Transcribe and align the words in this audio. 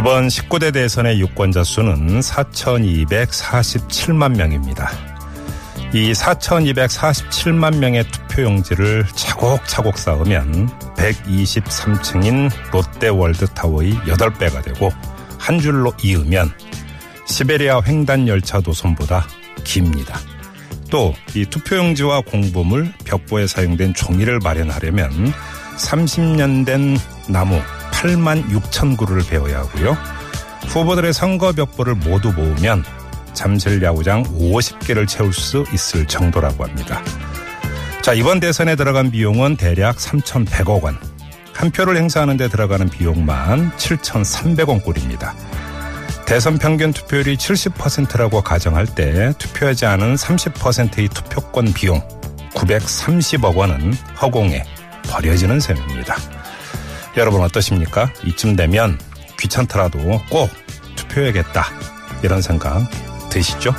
이번 0.00 0.26
19대 0.28 0.72
대선의 0.72 1.20
유권자 1.20 1.62
수는 1.62 2.20
4,247만 2.20 4.34
명입니다. 4.34 4.90
이 5.92 6.12
4,247만 6.12 7.76
명의 7.76 8.02
투표용지를 8.04 9.04
차곡차곡 9.14 9.98
쌓으면 9.98 10.70
123층인 10.96 12.50
롯데월드타워의 12.72 13.92
8배가 13.92 14.64
되고 14.64 14.90
한 15.38 15.60
줄로 15.60 15.92
이으면 16.02 16.50
시베리아 17.26 17.82
횡단 17.86 18.26
열차 18.26 18.62
노선보다 18.64 19.26
깁니다. 19.64 20.18
또 20.90 21.12
이 21.34 21.44
투표용지와 21.44 22.22
공보물, 22.22 22.90
벽보에 23.04 23.46
사용된 23.46 23.92
종이를 23.92 24.38
마련하려면 24.38 25.10
30년 25.76 26.64
된 26.64 26.96
나무 27.28 27.60
8만 28.00 28.48
6천 28.48 28.96
그루를 28.96 29.22
베어야 29.28 29.58
하고요. 29.58 29.96
후보들의 30.68 31.12
선거 31.12 31.52
벽보를 31.52 31.94
모두 31.94 32.32
모으면 32.32 32.82
잠실 33.34 33.82
야구장 33.82 34.22
50개를 34.24 35.06
채울 35.06 35.32
수 35.32 35.64
있을 35.72 36.06
정도라고 36.06 36.64
합니다. 36.64 37.02
자, 38.02 38.14
이번 38.14 38.40
대선에 38.40 38.76
들어간 38.76 39.10
비용은 39.10 39.56
대략 39.56 39.96
3,100억 39.96 40.82
원. 40.82 40.98
한 41.54 41.70
표를 41.70 41.98
행사하는 41.98 42.38
데 42.38 42.48
들어가는 42.48 42.88
비용만 42.88 43.72
7,300원 43.76 44.82
꼴입니다. 44.82 45.34
대선 46.24 46.56
평균 46.58 46.92
투표율이 46.92 47.36
70%라고 47.36 48.40
가정할 48.40 48.86
때 48.86 49.34
투표하지 49.36 49.84
않은 49.84 50.14
30%의 50.14 51.08
투표권 51.08 51.74
비용 51.74 52.00
930억 52.54 53.56
원은 53.56 53.92
허공에 54.22 54.64
버려지는 55.10 55.60
셈입니다. 55.60 56.39
여러분 57.16 57.42
어떠십니까? 57.42 58.12
이쯤 58.24 58.56
되면 58.56 58.98
귀찮더라도 59.38 59.98
꼭 60.30 60.50
투표해야겠다. 60.96 61.64
이런 62.22 62.42
생각 62.42 62.88
드시죠? 63.30 63.72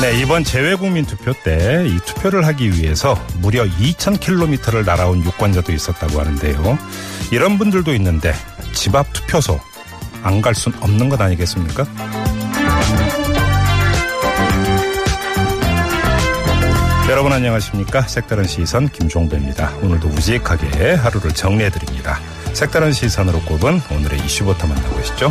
네, 0.00 0.20
이번 0.20 0.44
재외국민 0.44 1.06
투표 1.06 1.32
때 1.32 1.86
이 1.86 1.98
투표를 2.04 2.44
하기 2.46 2.72
위해서 2.74 3.14
무려 3.40 3.64
2,000km를 3.64 4.84
날아온 4.84 5.24
유권자도 5.24 5.72
있었다고 5.72 6.20
하는데요. 6.20 6.78
이런 7.30 7.56
분들도 7.58 7.94
있는데 7.94 8.34
집 8.72 8.94
앞 8.94 9.12
투표소 9.12 9.58
안 10.22 10.42
갈 10.42 10.54
순 10.54 10.74
없는 10.80 11.08
것 11.08 11.20
아니겠습니까? 11.20 11.84
여러분 17.14 17.32
안녕하십니까? 17.32 18.02
색다른 18.08 18.42
시선 18.42 18.88
김종배입니다. 18.88 19.72
오늘도 19.82 20.08
우직하게 20.08 20.94
하루를 20.94 21.30
정리해드립니다. 21.30 22.18
색다른 22.52 22.90
시선으로 22.92 23.40
꼽은 23.42 23.80
오늘의 23.88 24.18
이슈부터 24.26 24.66
만나보시죠. 24.66 25.30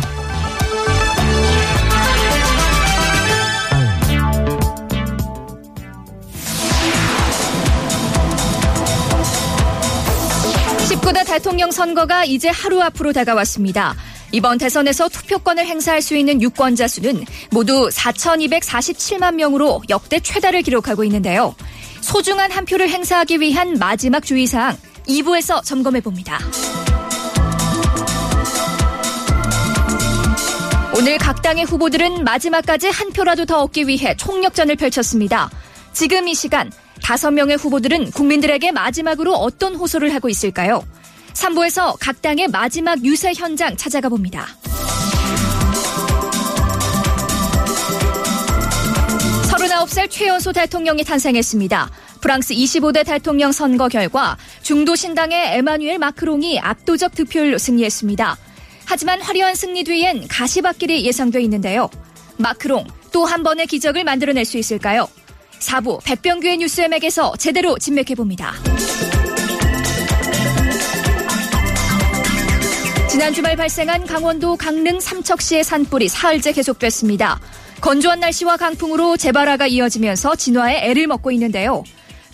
(19대) 10.88 11.26
대통령 11.26 11.70
선거가 11.70 12.24
이제 12.24 12.48
하루 12.48 12.80
앞으로 12.80 13.12
다가왔습니다. 13.12 13.94
이번 14.32 14.58
대선에서 14.58 15.08
투표권을 15.10 15.64
행사할 15.64 16.02
수 16.02 16.16
있는 16.16 16.42
유권자 16.42 16.88
수는 16.88 17.24
모두 17.52 17.88
4,247만 17.92 19.34
명으로 19.34 19.82
역대 19.90 20.18
최다를 20.18 20.62
기록하고 20.62 21.04
있는데요. 21.04 21.54
소중한 22.04 22.52
한 22.52 22.66
표를 22.66 22.90
행사하기 22.90 23.40
위한 23.40 23.78
마지막 23.78 24.22
주의사항 24.22 24.76
2부에서 25.08 25.64
점검해 25.64 26.02
봅니다. 26.02 26.38
오늘 30.96 31.16
각 31.16 31.40
당의 31.40 31.64
후보들은 31.64 32.22
마지막까지 32.22 32.88
한 32.90 33.10
표라도 33.10 33.46
더 33.46 33.62
얻기 33.62 33.88
위해 33.88 34.14
총력전을 34.16 34.76
펼쳤습니다. 34.76 35.50
지금 35.94 36.28
이 36.28 36.34
시간 36.34 36.70
다섯 37.02 37.30
명의 37.30 37.56
후보들은 37.56 38.10
국민들에게 38.10 38.70
마지막으로 38.70 39.32
어떤 39.32 39.74
호소를 39.74 40.14
하고 40.14 40.28
있을까요? 40.28 40.84
3부에서 41.32 41.96
각 41.98 42.20
당의 42.20 42.48
마지막 42.48 43.02
유세 43.02 43.32
현장 43.32 43.76
찾아가 43.78 44.10
봅니다. 44.10 44.46
서른아홉 49.84 49.90
살 49.90 50.08
최연소 50.08 50.52
대통령이 50.52 51.04
탄생했습니다. 51.04 51.90
프랑스 52.20 52.54
25대 52.54 53.04
대통령 53.04 53.52
선거 53.52 53.88
결과 53.88 54.36
중도 54.62 54.96
신당의 54.96 55.58
에마뉴엘 55.58 55.98
마크롱이 55.98 56.58
압도적 56.58 57.14
득표율로 57.14 57.58
승리했습니다. 57.58 58.36
하지만 58.86 59.20
화려한 59.20 59.54
승리 59.54 59.84
뒤엔 59.84 60.28
가시밭길이 60.28 61.04
예상돼 61.04 61.40
있는데요. 61.42 61.90
마크롱 62.38 62.86
또 63.12 63.24
한 63.24 63.42
번의 63.42 63.66
기적을 63.66 64.04
만들어낼 64.04 64.44
수 64.44 64.58
있을까요? 64.58 65.06
4부 65.60 66.02
백병규의 66.04 66.58
뉴스엠에게서 66.58 67.34
제대로 67.38 67.78
진맥해봅니다. 67.78 68.54
지난 73.10 73.32
주말 73.32 73.56
발생한 73.56 74.06
강원도 74.06 74.56
강릉 74.56 74.98
삼척시의 74.98 75.62
산불이 75.62 76.08
사흘째 76.08 76.52
계속됐습니다. 76.52 77.38
건조한 77.80 78.20
날씨와 78.20 78.56
강풍으로 78.56 79.16
재발화가 79.16 79.66
이어지면서 79.66 80.36
진화에 80.36 80.90
애를 80.90 81.06
먹고 81.06 81.30
있는데요. 81.32 81.84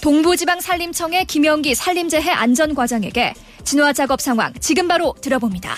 동부지방 0.03 0.61
산림청의 0.61 1.27
김영기 1.27 1.75
산림재해 1.75 2.31
안전과장에게 2.31 3.35
진화 3.65 3.93
작업 3.93 4.21
상황 4.21 4.53
지금 4.61 4.89
바로 4.89 5.15
들어봅니다. 5.21 5.75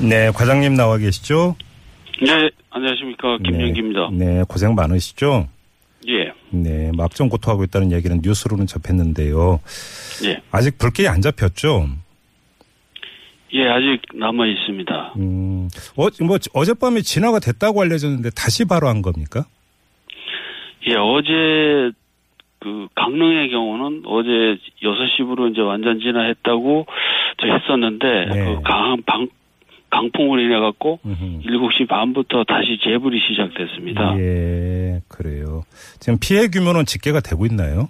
네, 0.00 0.30
과장님 0.30 0.74
나와 0.74 0.96
계시죠? 0.96 1.56
네, 2.24 2.50
안녕하십니까. 2.70 3.38
김영기입니다. 3.44 4.10
네, 4.12 4.24
네, 4.38 4.44
고생 4.48 4.74
많으시죠? 4.74 5.48
예. 6.08 6.32
네, 6.50 6.90
막정 6.96 7.28
고토하고 7.28 7.64
있다는 7.64 7.92
얘기는 7.92 8.20
뉴스로는 8.22 8.66
접했는데요. 8.66 9.60
예. 10.24 10.40
아직 10.50 10.78
불길이 10.78 11.08
안 11.08 11.20
잡혔죠? 11.20 11.88
예, 13.54 13.68
아직 13.68 14.02
남아 14.14 14.46
있습니다. 14.46 15.14
음, 15.16 15.68
어, 15.96 16.08
뭐, 16.24 16.38
어젯밤에 16.54 17.00
진화가 17.00 17.38
됐다고 17.40 17.82
알려졌는데 17.82 18.30
다시 18.30 18.66
바로 18.66 18.88
한 18.88 19.02
겁니까? 19.02 19.44
예, 20.86 20.94
어제 20.94 21.92
그 22.60 22.88
강릉의 22.94 23.50
경우는 23.50 24.02
어제 24.06 24.58
6시부로 24.82 25.50
이제 25.52 25.60
완전 25.60 26.00
진화했다고 26.00 26.86
저 27.40 27.46
했었는데 27.46 28.26
네. 28.32 28.44
그 28.44 28.62
강한 28.62 29.02
방, 29.06 29.28
강풍으로 29.90 30.40
인해 30.40 30.58
갖고 30.58 30.98
음흠. 31.04 31.40
7시 31.46 31.88
반부터 31.88 32.44
다시 32.44 32.78
재불이 32.82 33.20
시작됐습니다. 33.28 34.18
예, 34.18 35.00
그래요. 35.08 35.62
지금 36.00 36.18
피해 36.20 36.48
규모는 36.48 36.84
집계가 36.84 37.20
되고 37.20 37.46
있나요? 37.46 37.88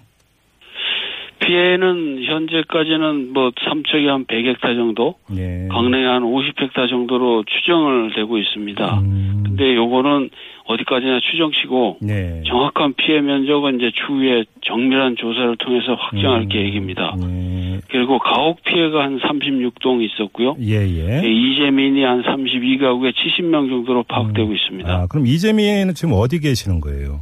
피해는 1.39 2.23
현재까지는 2.23 3.33
뭐 3.33 3.51
삼척이 3.63 4.05
한 4.07 4.25
100헥타 4.25 4.75
정도, 4.75 5.15
예. 5.35 5.67
강릉이 5.71 6.03
한 6.03 6.23
50헥타 6.23 6.89
정도로 6.89 7.43
추정을 7.45 8.13
되고 8.15 8.37
있습니다. 8.37 8.99
음, 8.99 9.43
근데 9.45 9.75
요거는 9.75 10.29
어디까지나 10.65 11.19
추정치고 11.31 11.97
네. 12.01 12.43
정확한 12.45 12.93
피해 12.93 13.21
면적은 13.21 13.77
이제 13.77 13.91
추후에 14.05 14.43
정밀한 14.61 15.15
조사를 15.15 15.55
통해서 15.57 15.95
확정할 15.95 16.41
음, 16.41 16.49
계획입니다. 16.49 17.15
예, 17.23 17.79
그리고 17.89 18.19
가옥 18.19 18.61
피해가 18.63 19.01
한 19.03 19.19
36동 19.19 20.03
있었고요. 20.03 20.57
예, 20.61 20.75
예. 20.75 21.21
이재민이 21.27 22.03
한 22.03 22.21
32가구에 22.21 23.13
70명 23.13 23.69
정도로 23.69 24.03
파악되고 24.03 24.53
있습니다. 24.53 24.93
아, 24.93 25.07
그럼 25.07 25.25
이재민은 25.25 25.95
지금 25.95 26.13
어디 26.13 26.39
계시는 26.39 26.81
거예요? 26.81 27.21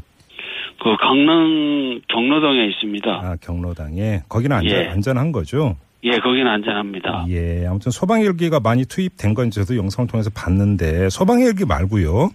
그 0.81 0.95
강릉 0.97 2.01
경로동에 2.07 2.68
있습니다. 2.68 3.09
아, 3.09 3.35
경로당에. 3.41 4.21
거기는 4.29 4.56
안전, 4.56 4.79
예. 4.79 4.88
안전한 4.88 5.31
거죠? 5.31 5.75
예, 6.03 6.12
거기는 6.19 6.47
안전합니다. 6.47 7.25
예, 7.29 7.65
아무튼 7.68 7.91
소방헬기가 7.91 8.59
많이 8.59 8.85
투입된 8.85 9.33
건 9.33 9.50
저도 9.51 9.75
영상을 9.75 10.07
통해서 10.07 10.29
봤는데 10.33 11.09
소방헬기 11.09 11.65
말고요. 11.65 12.29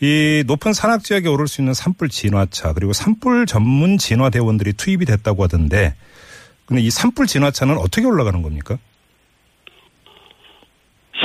이 0.00 0.44
높은 0.46 0.72
산악 0.72 1.02
지역에 1.02 1.28
오를 1.28 1.46
수 1.48 1.60
있는 1.60 1.72
산불 1.74 2.08
진화차 2.10 2.74
그리고 2.74 2.92
산불 2.92 3.46
전문 3.46 3.96
진화 3.96 4.30
대원들이 4.30 4.74
투입이 4.74 5.06
됐다고 5.06 5.42
하던데 5.44 5.94
근데 6.66 6.82
이 6.82 6.90
산불 6.90 7.26
진화차는 7.26 7.78
어떻게 7.78 8.06
올라가는 8.06 8.42
겁니까? 8.42 8.76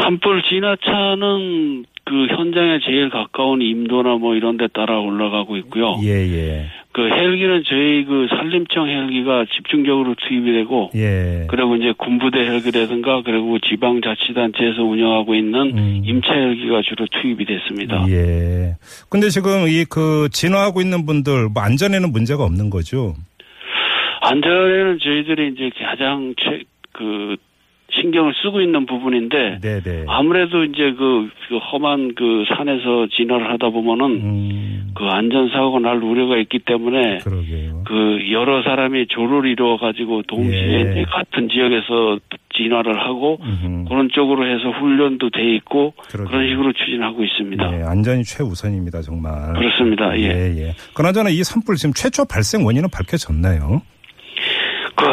산불 0.02 0.44
진화차는 0.44 1.86
그 2.12 2.28
현장에 2.28 2.80
제일 2.86 3.10
가까운 3.10 3.62
임도나 3.62 4.18
뭐 4.18 4.36
이런 4.36 4.58
데 4.58 4.68
따라 4.68 5.00
올라가고 5.00 5.56
있고요. 5.58 5.96
예, 6.04 6.10
예. 6.10 6.66
그 6.92 7.08
헬기는 7.08 7.64
저희 7.66 8.04
그 8.04 8.28
산림청 8.30 8.86
헬기가 8.90 9.46
집중적으로 9.46 10.14
투입이 10.16 10.52
되고 10.52 10.90
예. 10.94 11.48
그리고 11.48 11.78
이제 11.78 11.94
군부대 11.98 12.40
헬기라든가 12.40 13.22
그리고 13.24 13.60
지방자치단체에서 13.60 14.84
운영하고 14.84 15.36
있는 15.36 15.78
음. 15.78 16.02
임차 16.04 16.34
헬기가 16.34 16.82
주로 16.82 17.06
투입이 17.10 17.46
됐습니다. 17.46 18.06
예. 18.10 18.76
근데 19.10 19.30
지금 19.30 19.68
이 19.70 19.86
그 19.90 20.28
진화하고 20.32 20.82
있는 20.82 21.06
분들 21.06 21.50
뭐 21.54 21.64
안전에는 21.64 22.12
문제가 22.12 22.44
없는 22.44 22.70
거죠? 22.70 23.14
안전에는 24.22 25.00
저희들이 25.00 25.54
이제 25.54 25.70
가장 25.84 26.34
최, 26.38 26.64
그 26.94 27.36
신경을 27.94 28.34
쓰고 28.42 28.62
있는 28.62 28.86
부분인데 28.86 29.60
네, 29.62 29.82
네. 29.82 30.06
아무래도 30.08 30.64
이제 30.64 30.94
그, 30.98 31.30
그 31.50 31.58
험한 31.58 32.16
그 32.16 32.46
산에서 32.48 33.08
진화를 33.12 33.52
하다 33.52 33.70
보면은 33.70 34.06
음. 34.22 34.92
그 34.96 35.06
안전 35.06 35.50
사고가 35.50 35.80
날 35.80 36.02
우려가 36.02 36.38
있기 36.38 36.60
때문에 36.60 37.20
그러게요. 37.20 37.84
그 37.86 38.32
여러 38.32 38.64
사람이 38.64 39.08
조를 39.08 39.50
이루어 39.50 39.78
가지고 39.78 40.22
동시에 40.24 40.96
예. 40.98 41.04
같은 41.04 41.50
지역에서 41.50 42.20
진화를 42.56 43.00
하고 43.00 43.40
음흠. 43.42 43.86
그런 43.90 44.10
쪽으로 44.12 44.46
해서 44.48 44.70
훈련도 44.70 45.30
돼 45.30 45.56
있고 45.56 45.94
그러게요. 46.10 46.28
그런 46.30 46.50
식으로 46.50 46.74
추진하고 46.74 47.24
있습니다. 47.24 47.80
예, 47.80 47.84
안전이 47.84 48.24
최우선입니다, 48.24 49.02
정말. 49.02 49.54
그렇습니다. 49.54 50.18
예. 50.18 50.28
예. 50.58 50.74
그나저나 50.94 51.30
이 51.30 51.44
산불 51.44 51.76
지금 51.76 51.94
최초 51.94 52.26
발생 52.26 52.66
원인은 52.66 52.90
밝혀졌나요? 52.92 53.82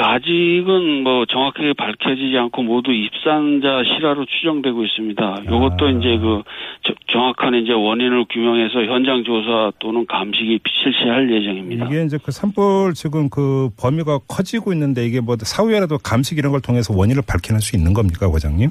그 0.09 0.15
아직은 0.15 1.03
뭐 1.03 1.27
정확하게 1.27 1.75
밝혀지지 1.75 2.37
않고 2.39 2.63
모두 2.63 2.93
입산자 2.93 3.83
실화로 3.85 4.25
추정되고 4.25 4.85
있습니다. 4.85 5.43
이것도 5.45 5.87
아. 5.87 5.91
이제 5.91 6.17
그 6.19 6.43
저- 6.83 6.95
정확한 7.09 7.55
이제 7.55 7.73
원인을 7.73 8.25
규명해서 8.31 8.85
현장 8.85 9.23
조사 9.25 9.71
또는 9.79 10.07
감식이 10.07 10.61
실시할 10.67 11.31
예정입니다. 11.31 11.87
이게 11.87 12.05
이제 12.05 12.19
그 12.23 12.33
산불 12.33 12.95
지금 12.95 13.29
그 13.29 13.69
범위가 13.79 14.21
커지고 14.29 14.73
있는데 14.73 15.07
이게 15.07 15.21
뭐 15.21 15.37
사후에라도 15.39 15.99
감식 15.99 16.39
이런 16.39 16.53
걸 16.53 16.61
통해서 16.63 16.95
원인을 16.97 17.23
밝히는 17.29 17.61
수 17.61 17.77
있는 17.77 17.93
겁니까, 17.93 18.31
과장님? 18.31 18.71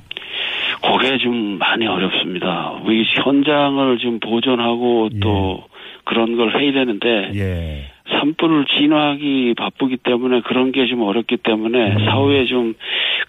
그게 0.82 1.18
좀 1.18 1.58
많이 1.60 1.86
어렵습니다. 1.88 2.80
이 2.88 3.04
현장을 3.24 3.98
좀 4.00 4.20
보존하고 4.20 5.10
또 5.22 5.64
그런 6.04 6.38
걸 6.38 6.60
해야 6.60 6.72
되는데 6.72 7.32
예. 7.36 7.92
산불을 8.20 8.66
진화하기 8.78 9.56
바쁘기 9.58 9.98
때문에 9.98 10.42
그런 10.42 10.72
게 10.72 10.86
좀 10.88 11.02
어렵기 11.02 11.38
때문에 11.38 11.94
음. 11.96 12.06
사후에 12.06 12.46
좀 12.46 12.76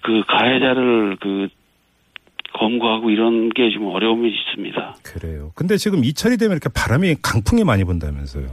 그 0.02 0.22
가해자를 0.26 1.16
그 1.20 1.48
검거하고 2.54 3.10
이런 3.10 3.50
게 3.50 3.70
좀 3.70 3.86
어려움이 3.86 4.30
있습니다. 4.30 4.96
그래요. 5.04 5.50
근데 5.54 5.76
지금 5.76 6.04
이철이 6.04 6.36
되면 6.38 6.52
이렇게 6.52 6.68
바람이 6.74 7.16
강풍이 7.22 7.64
많이 7.64 7.84
분다면서요. 7.84 8.46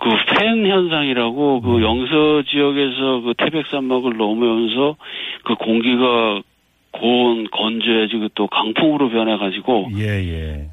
그팬 0.00 0.66
현상이라고 0.66 1.56
음. 1.58 1.62
그 1.62 1.82
영서 1.82 2.42
지역에서 2.48 3.20
그 3.22 3.34
태백산맥을 3.36 4.16
넘으면서 4.16 4.96
그 5.44 5.54
공기가 5.56 6.40
고온 6.92 7.46
건조해지고 7.50 8.28
또 8.34 8.46
강풍으로 8.46 9.10
변해가지고 9.10 9.90
예, 9.98 10.04
예. 10.04 10.68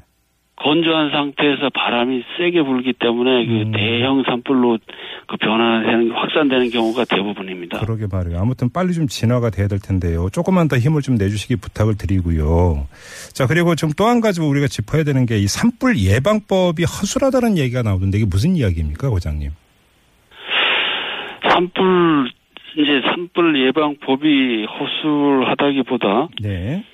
건조한 0.56 1.10
상태에서 1.10 1.70
바람이 1.70 2.24
세게 2.36 2.62
불기 2.62 2.92
때문에 2.92 3.44
음. 3.44 3.72
그 3.72 3.78
대형 3.78 4.22
산불로 4.26 4.78
그 5.26 5.36
변화되는 5.36 6.10
확산되는 6.10 6.70
경우가 6.70 7.04
대부분입니다. 7.04 7.78
그러게 7.80 8.06
말이에요. 8.10 8.40
아무튼 8.40 8.68
빨리 8.72 8.92
좀 8.92 9.06
진화가 9.06 9.50
돼야 9.50 9.68
될 9.68 9.78
텐데요. 9.80 10.28
조금만 10.32 10.68
더 10.68 10.76
힘을 10.76 11.02
좀 11.02 11.16
내주시기 11.16 11.56
부탁을 11.56 11.96
드리고요. 11.96 12.88
자, 13.32 13.46
그리고 13.46 13.74
좀또한 13.74 14.20
가지 14.20 14.40
우리가 14.40 14.66
짚어야 14.66 15.04
되는 15.04 15.24
게 15.24 15.36
이 15.36 15.48
산불 15.48 15.98
예방법이 15.98 16.82
허술하다는 16.84 17.58
얘기가 17.58 17.82
나오던데 17.82 18.18
이게 18.18 18.26
무슨 18.26 18.56
이야기입니까, 18.56 19.10
과장님? 19.10 19.50
산불 21.48 22.30
이제 22.76 23.00
산불 23.04 23.66
예방법이 23.66 24.64
허술하다기보다 24.64 26.28
네. 26.42 26.84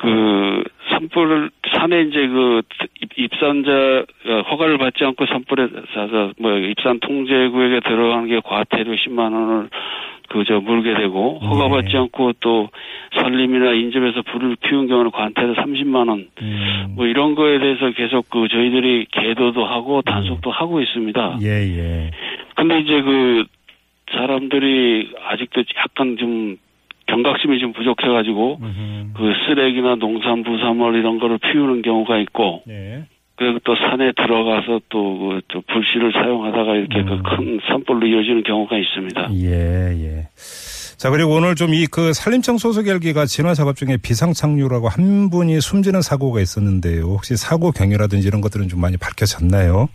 그 0.00 0.64
산불을 0.90 1.50
산에 1.72 2.02
이제 2.02 2.26
그 2.26 2.62
입- 3.02 3.18
입산자 3.18 3.70
어, 4.26 4.40
허가를 4.50 4.78
받지 4.78 5.04
않고 5.04 5.26
산불에 5.26 5.68
사서 5.92 6.32
뭐 6.38 6.56
입산 6.56 6.98
통제 7.00 7.48
구역에 7.48 7.80
들어가는 7.80 8.26
게 8.26 8.40
과태료 8.42 8.94
10만 8.94 9.18
원을 9.34 9.68
그저 10.30 10.60
물게 10.60 10.94
되고 10.94 11.38
허가 11.40 11.64
네. 11.68 11.70
받지 11.82 11.96
않고 11.98 12.32
또 12.40 12.70
산림이나 13.14 13.72
인접에서 13.72 14.22
불을 14.22 14.56
피운 14.62 14.86
경우는 14.88 15.10
과태료 15.10 15.54
30만 15.54 16.08
원 16.08 16.28
음. 16.40 16.92
뭐 16.96 17.06
이런 17.06 17.34
거에 17.34 17.58
대해서 17.58 17.90
계속 17.90 18.30
그 18.30 18.48
저희들이 18.48 19.06
계도도 19.10 19.66
하고 19.66 20.00
단속도 20.00 20.50
하고 20.50 20.80
있습니다. 20.80 21.38
예, 21.42 21.46
예. 21.76 22.10
근데 22.54 22.80
이제 22.80 23.02
그 23.02 23.44
사람들이 24.12 25.10
아직도 25.28 25.62
약간 25.76 26.16
좀 26.16 26.56
경각심이 27.10 27.58
좀 27.60 27.72
부족해가지고 27.72 28.58
음흠. 28.62 29.12
그 29.14 29.32
쓰레기나 29.46 29.96
농산 29.96 30.42
부산물 30.42 30.96
이런 30.96 31.18
거를 31.18 31.38
피우는 31.38 31.82
경우가 31.82 32.18
있고 32.18 32.62
네. 32.66 33.04
그리고 33.36 33.58
또 33.64 33.74
산에 33.74 34.12
들어가서 34.12 34.80
또그 34.90 35.40
또 35.48 35.62
불씨를 35.62 36.12
사용하다가 36.12 36.76
이렇게 36.76 36.98
음. 37.00 37.22
그큰 37.22 37.60
산불로 37.68 38.06
이어지는 38.06 38.42
경우가 38.42 38.76
있습니다. 38.76 39.28
예, 39.32 39.96
예. 39.96 40.28
자, 40.98 41.08
그리고 41.08 41.30
오늘 41.36 41.54
좀 41.54 41.72
이 41.72 41.86
그 41.86 42.12
산림청 42.12 42.58
소속 42.58 42.86
헬기가 42.86 43.24
진화 43.24 43.54
작업 43.54 43.76
중에 43.76 43.96
비상 44.02 44.34
착륙하고 44.34 44.88
한 44.88 45.30
분이 45.30 45.58
숨지는 45.62 46.02
사고가 46.02 46.40
있었는데요. 46.42 47.04
혹시 47.04 47.34
사고 47.36 47.72
경위라든지 47.72 48.28
이런 48.28 48.42
것들은 48.42 48.68
좀 48.68 48.82
많이 48.82 48.98
밝혀졌나요? 48.98 49.88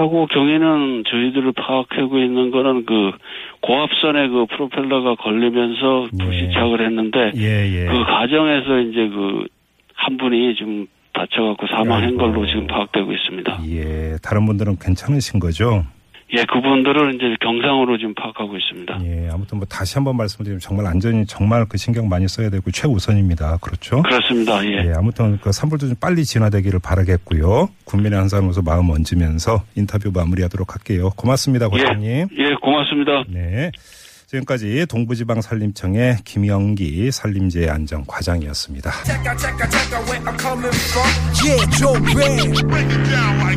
사고 0.00 0.26
경위는 0.26 1.04
저희들을 1.08 1.52
파악하고 1.52 2.18
있는 2.18 2.50
거는 2.50 2.86
그 2.86 3.12
고압선에 3.60 4.28
그 4.28 4.46
프로펠러가 4.50 5.16
걸리면서 5.16 6.08
예. 6.20 6.24
불시착을 6.24 6.84
했는데 6.86 7.32
예, 7.36 7.66
예. 7.66 7.86
그 7.86 8.04
과정에서 8.04 8.78
이제 8.80 9.08
그 9.08 9.58
한 9.98 10.16
분이 10.16 10.54
좀 10.54 10.86
다쳐갖고 11.12 11.66
사망한. 11.66 12.16
걸로 12.16 12.46
지금 12.46 12.66
파악되고 12.66 13.12
있습니다. 13.12 13.60
예, 13.68 14.16
다른 14.22 14.46
분들은 14.46 14.76
괜찮으신 14.80 15.40
거죠? 15.40 15.84
예, 16.34 16.44
그분들을 16.44 17.14
이제 17.14 17.36
경상으로 17.40 17.96
지금 17.96 18.14
파악하고 18.14 18.56
있습니다. 18.56 19.00
예, 19.04 19.30
아무튼 19.32 19.58
뭐 19.58 19.66
다시 19.66 19.94
한번 19.94 20.16
말씀드리면 20.16 20.60
정말 20.60 20.86
안전이 20.86 21.26
정말 21.26 21.64
그 21.66 21.78
신경 21.78 22.08
많이 22.08 22.28
써야 22.28 22.50
되고 22.50 22.70
최우선입니다. 22.70 23.58
그렇죠? 23.62 24.02
그렇습니다. 24.02 24.62
예. 24.66 24.88
예, 24.88 24.92
아무튼 24.94 25.38
그 25.40 25.52
산불도 25.52 25.88
좀 25.88 25.96
빨리 26.00 26.24
진화되기를 26.24 26.80
바라겠고요. 26.80 27.70
국민의 27.84 28.18
한 28.18 28.28
사람으로서 28.28 28.60
마음 28.62 28.90
얹으면서 28.90 29.62
인터뷰 29.74 30.10
마무리하도록 30.14 30.74
할게요. 30.74 31.10
고맙습니다, 31.16 31.68
과장님. 31.68 32.28
예, 32.38 32.50
고맙습니다. 32.60 33.24
네. 33.28 33.70
지금까지 34.28 34.84
동부지방 34.90 35.40
산림청의 35.40 36.18
김영기 36.22 37.10
산림재해 37.10 37.66
안전 37.70 38.04
과장이었습니다. 38.06 38.92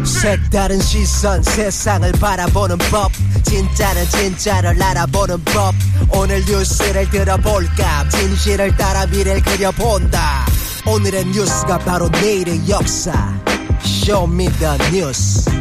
색다른 0.06 0.80
시선 0.80 1.44
세상을 1.44 2.10
바라보는 2.14 2.78
법. 2.90 3.12
진짜는 3.44 4.06
진짜를 4.06 4.82
알아보는 4.82 5.44
법. 5.44 5.76
오늘 6.18 6.40
뉴스를 6.46 7.10
들어볼까? 7.10 8.08
진실을 8.08 8.78
따라 8.78 9.06
미래를 9.08 9.42
그려본다. 9.42 10.46
오늘의 10.88 11.26
뉴스가 11.26 11.80
바로 11.80 12.08
내일의 12.08 12.70
역사. 12.70 13.12
Show 13.82 14.25
me 14.25 14.46
the 14.46 14.78
뉴스 14.94 15.52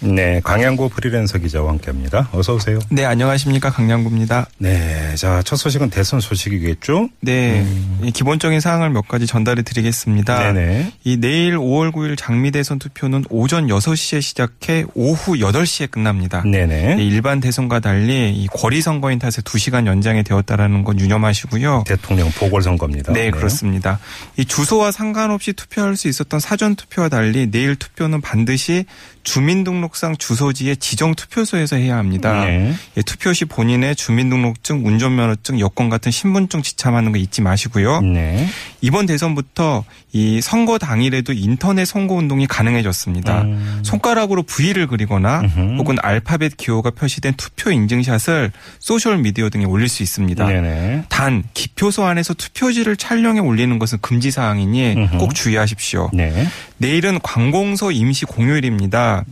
네, 0.00 0.40
강양구 0.44 0.90
프리랜서 0.90 1.38
기자와 1.38 1.70
함께합니다. 1.70 2.28
어서 2.32 2.54
오세요. 2.54 2.78
네, 2.90 3.04
안녕하십니까. 3.04 3.70
강량구입니다. 3.70 4.46
네, 4.58 5.14
자, 5.16 5.42
첫 5.42 5.56
소식은 5.56 5.90
대선 5.90 6.20
소식이겠죠? 6.20 7.08
네, 7.20 7.66
이 8.02 8.10
기본적인 8.12 8.60
사항을 8.60 8.90
몇 8.90 9.08
가지 9.08 9.26
전달해 9.26 9.62
드리겠습니다. 9.62 10.50
음. 10.50 10.54
네네. 10.54 10.92
이 11.04 11.16
내일 11.16 11.56
5월 11.56 11.92
9일 11.92 12.16
장미 12.16 12.50
대선 12.50 12.78
투표는 12.78 13.24
오전 13.30 13.66
6시에 13.66 14.22
시작해 14.22 14.84
오후 14.94 15.34
8시에 15.36 15.90
끝납니다. 15.90 16.42
네네. 16.42 17.02
이 17.02 17.08
일반 17.08 17.40
대선과 17.40 17.80
달리 17.80 18.30
이 18.32 18.46
거리 18.46 18.80
선거인 18.80 19.18
탓에 19.18 19.42
2시간 19.42 19.86
연장이 19.86 20.22
되었다라는 20.22 20.84
건 20.84 21.00
유념하시고요. 21.00 21.84
대통령 21.86 22.30
보궐선거입니다. 22.30 23.12
네, 23.12 23.30
그렇습니다. 23.30 23.98
이 24.36 24.44
주소와 24.44 24.92
상관없이 24.92 25.52
투표할 25.52 25.96
수 25.96 26.08
있었던 26.08 26.38
사전 26.38 26.76
투표와 26.76 27.08
달리 27.08 27.50
내일 27.50 27.76
투표는 27.76 28.20
반드시 28.20 28.84
주민등록 29.28 29.88
주민등록상 29.88 30.16
주소지의 30.16 30.78
지정 30.78 31.14
투표소에서 31.14 31.76
해야 31.76 31.98
합니다. 31.98 32.46
네. 32.46 32.72
예, 32.96 33.02
투표 33.02 33.34
시 33.34 33.44
본인의 33.44 33.94
주민등록증, 33.94 34.86
운전면허증, 34.86 35.60
여권 35.60 35.90
같은 35.90 36.10
신분증 36.10 36.62
지참하는 36.62 37.12
거 37.12 37.18
잊지 37.18 37.42
마시고요. 37.42 38.00
네. 38.00 38.48
이번 38.80 39.06
대선부터 39.06 39.84
이 40.12 40.40
선거 40.40 40.78
당일에도 40.78 41.32
인터넷 41.32 41.84
선거 41.84 42.14
운동이 42.14 42.46
가능해졌습니다. 42.46 43.42
음. 43.42 43.80
손가락으로 43.82 44.42
V를 44.44 44.86
그리거나 44.86 45.40
음흠. 45.40 45.78
혹은 45.78 45.96
알파벳 46.00 46.56
기호가 46.56 46.90
표시된 46.90 47.34
투표 47.34 47.70
인증샷을 47.70 48.52
소셜 48.78 49.18
미디어 49.18 49.50
등에 49.50 49.64
올릴 49.64 49.88
수 49.88 50.02
있습니다. 50.02 50.46
네네. 50.46 51.04
단 51.08 51.44
기표소 51.54 52.04
안에서 52.04 52.34
투표지를 52.34 52.96
촬영해 52.96 53.40
올리는 53.40 53.78
것은 53.78 53.98
금지 54.00 54.30
사항이니 54.30 54.94
음흠. 54.96 55.18
꼭 55.18 55.34
주의하십시오. 55.34 56.10
네. 56.12 56.46
내일은 56.76 57.18
관공서 57.22 57.90
임시 57.90 58.24
공휴일입니다. 58.26 59.24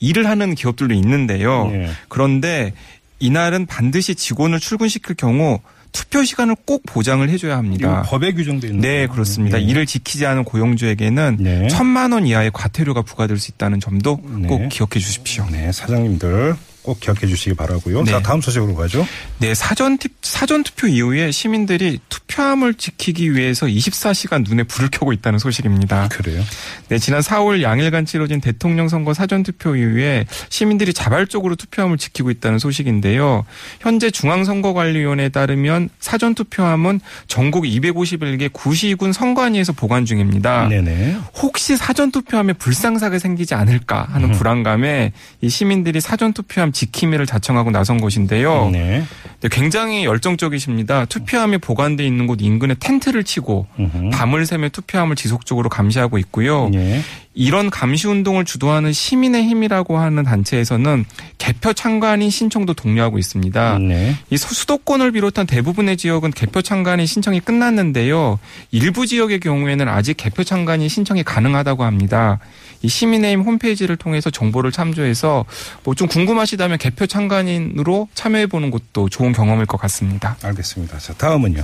일을 0.00 0.28
하는 0.28 0.54
기업들도 0.54 0.94
있는데요. 0.94 1.68
네. 1.70 1.90
그런데 2.08 2.72
이날은 3.18 3.66
반드시 3.66 4.14
직원을 4.14 4.60
출근시킬 4.60 5.16
경우 5.16 5.58
투표 5.92 6.24
시간을 6.24 6.56
꼭 6.66 6.82
보장을 6.86 7.28
해줘야 7.28 7.56
합니다. 7.56 8.02
법에 8.06 8.32
규정돼 8.32 8.68
있는 8.68 8.80
네. 8.80 9.06
그렇습니다. 9.06 9.58
네. 9.58 9.64
이를 9.64 9.86
지키지 9.86 10.26
않은 10.26 10.44
고용주에게는 10.44 11.36
네. 11.40 11.68
천만 11.68 12.12
원 12.12 12.26
이하의 12.26 12.50
과태료가 12.52 13.02
부과될 13.02 13.38
수 13.38 13.50
있다는 13.50 13.80
점도 13.80 14.20
네. 14.24 14.48
꼭 14.48 14.68
기억해 14.68 14.98
주십시오. 14.98 15.46
네, 15.50 15.72
사장님들 15.72 16.54
꼭 16.88 17.00
기억해 17.00 17.26
주시기 17.26 17.54
바라고요. 17.54 18.02
네. 18.04 18.12
자, 18.12 18.22
다음 18.22 18.40
소식으로 18.40 18.74
가죠. 18.74 19.06
네, 19.40 19.52
사전 19.52 19.98
투, 19.98 20.08
사전 20.22 20.62
투표 20.62 20.86
이후에 20.86 21.30
시민들이 21.30 22.00
투표함을 22.08 22.72
지키기 22.72 23.34
위해서 23.34 23.66
24시간 23.66 24.48
눈에 24.48 24.62
불을 24.62 24.88
켜고 24.90 25.12
있다는 25.12 25.38
소식입니다. 25.38 26.08
그래요. 26.08 26.42
네, 26.88 26.98
지난 26.98 27.20
4월 27.20 27.60
양일간 27.60 28.06
치러진 28.06 28.40
대통령 28.40 28.88
선거 28.88 29.12
사전 29.12 29.42
투표 29.42 29.76
이후에 29.76 30.24
시민들이 30.48 30.94
자발적으로 30.94 31.56
투표함을 31.56 31.98
지키고 31.98 32.30
있다는 32.30 32.58
소식인데요. 32.58 33.44
현재 33.80 34.10
중앙선거관리위원회에 34.10 35.28
따르면 35.28 35.90
사전 36.00 36.34
투표함은 36.34 37.00
전국 37.26 37.64
251개 37.64 38.50
구시군 38.50 39.12
선관위에서 39.12 39.74
보관 39.74 40.06
중입니다. 40.06 40.68
네네. 40.68 41.18
혹시 41.34 41.76
사전 41.76 42.10
투표함에 42.10 42.54
불상사가 42.54 43.18
생기지 43.18 43.54
않을까 43.54 44.08
하는 44.10 44.30
음. 44.30 44.32
불안감에 44.32 45.12
이 45.42 45.50
시민들이 45.50 46.00
사전 46.00 46.32
투표함 46.32 46.72
지킴이를 46.78 47.26
자청하고 47.26 47.70
나선 47.70 48.00
것인데요. 48.00 48.70
네. 48.70 49.02
네, 49.40 49.48
굉장히 49.50 50.04
열정적이십니다. 50.04 51.06
투표함이 51.06 51.58
보관돼 51.58 52.06
있는 52.06 52.26
곳 52.26 52.40
인근에 52.40 52.74
텐트를 52.78 53.24
치고 53.24 53.66
음흠. 53.78 54.10
밤을 54.10 54.46
새며 54.46 54.68
투표함을 54.68 55.16
지속적으로 55.16 55.68
감시하고 55.68 56.18
있고요. 56.18 56.68
네. 56.68 57.02
이런 57.40 57.70
감시 57.70 58.08
운동을 58.08 58.44
주도하는 58.44 58.92
시민의 58.92 59.44
힘이라고 59.44 59.96
하는 59.96 60.24
단체에서는 60.24 61.04
개표 61.38 61.72
참관인 61.72 62.30
신청도 62.30 62.74
독려하고 62.74 63.16
있습니다. 63.16 63.78
네. 63.78 64.16
이 64.28 64.36
수- 64.36 64.52
수도권을 64.54 65.12
비롯한 65.12 65.46
대부분의 65.46 65.96
지역은 65.96 66.32
개표 66.32 66.62
참관인 66.62 67.06
신청이 67.06 67.38
끝났는데요. 67.38 68.40
일부 68.72 69.06
지역의 69.06 69.38
경우에는 69.38 69.86
아직 69.88 70.16
개표 70.16 70.42
참관인 70.42 70.88
신청이 70.88 71.22
가능하다고 71.22 71.84
합니다. 71.84 72.40
이 72.82 72.88
시민의힘 72.88 73.42
홈페이지를 73.44 73.96
통해서 73.96 74.30
정보를 74.30 74.72
참조해서 74.72 75.44
뭐 75.84 75.94
좀 75.94 76.08
궁금하시다면 76.08 76.78
개표 76.78 77.06
참관인으로 77.06 78.08
참여해 78.14 78.46
보는 78.48 78.72
것도 78.72 79.08
좋은 79.08 79.32
경험일 79.32 79.66
것 79.66 79.80
같습니다. 79.80 80.36
알겠습니다. 80.42 80.98
자, 80.98 81.12
다음은요. 81.14 81.62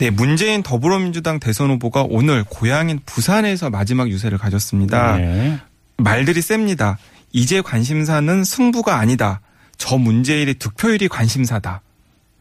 네, 0.00 0.08
문재인 0.08 0.62
더불어민주당 0.62 1.38
대선 1.38 1.68
후보가 1.72 2.06
오늘 2.08 2.42
고향인 2.42 3.00
부산에서 3.04 3.68
마지막 3.68 4.08
유세를 4.08 4.38
가졌습니다. 4.38 5.18
네. 5.18 5.58
말들이 5.98 6.40
셉니다. 6.40 6.96
이제 7.32 7.60
관심사는 7.60 8.42
승부가 8.42 8.96
아니다. 8.96 9.42
저 9.76 9.98
문재인의 9.98 10.54
득표율이 10.54 11.08
관심사다. 11.08 11.82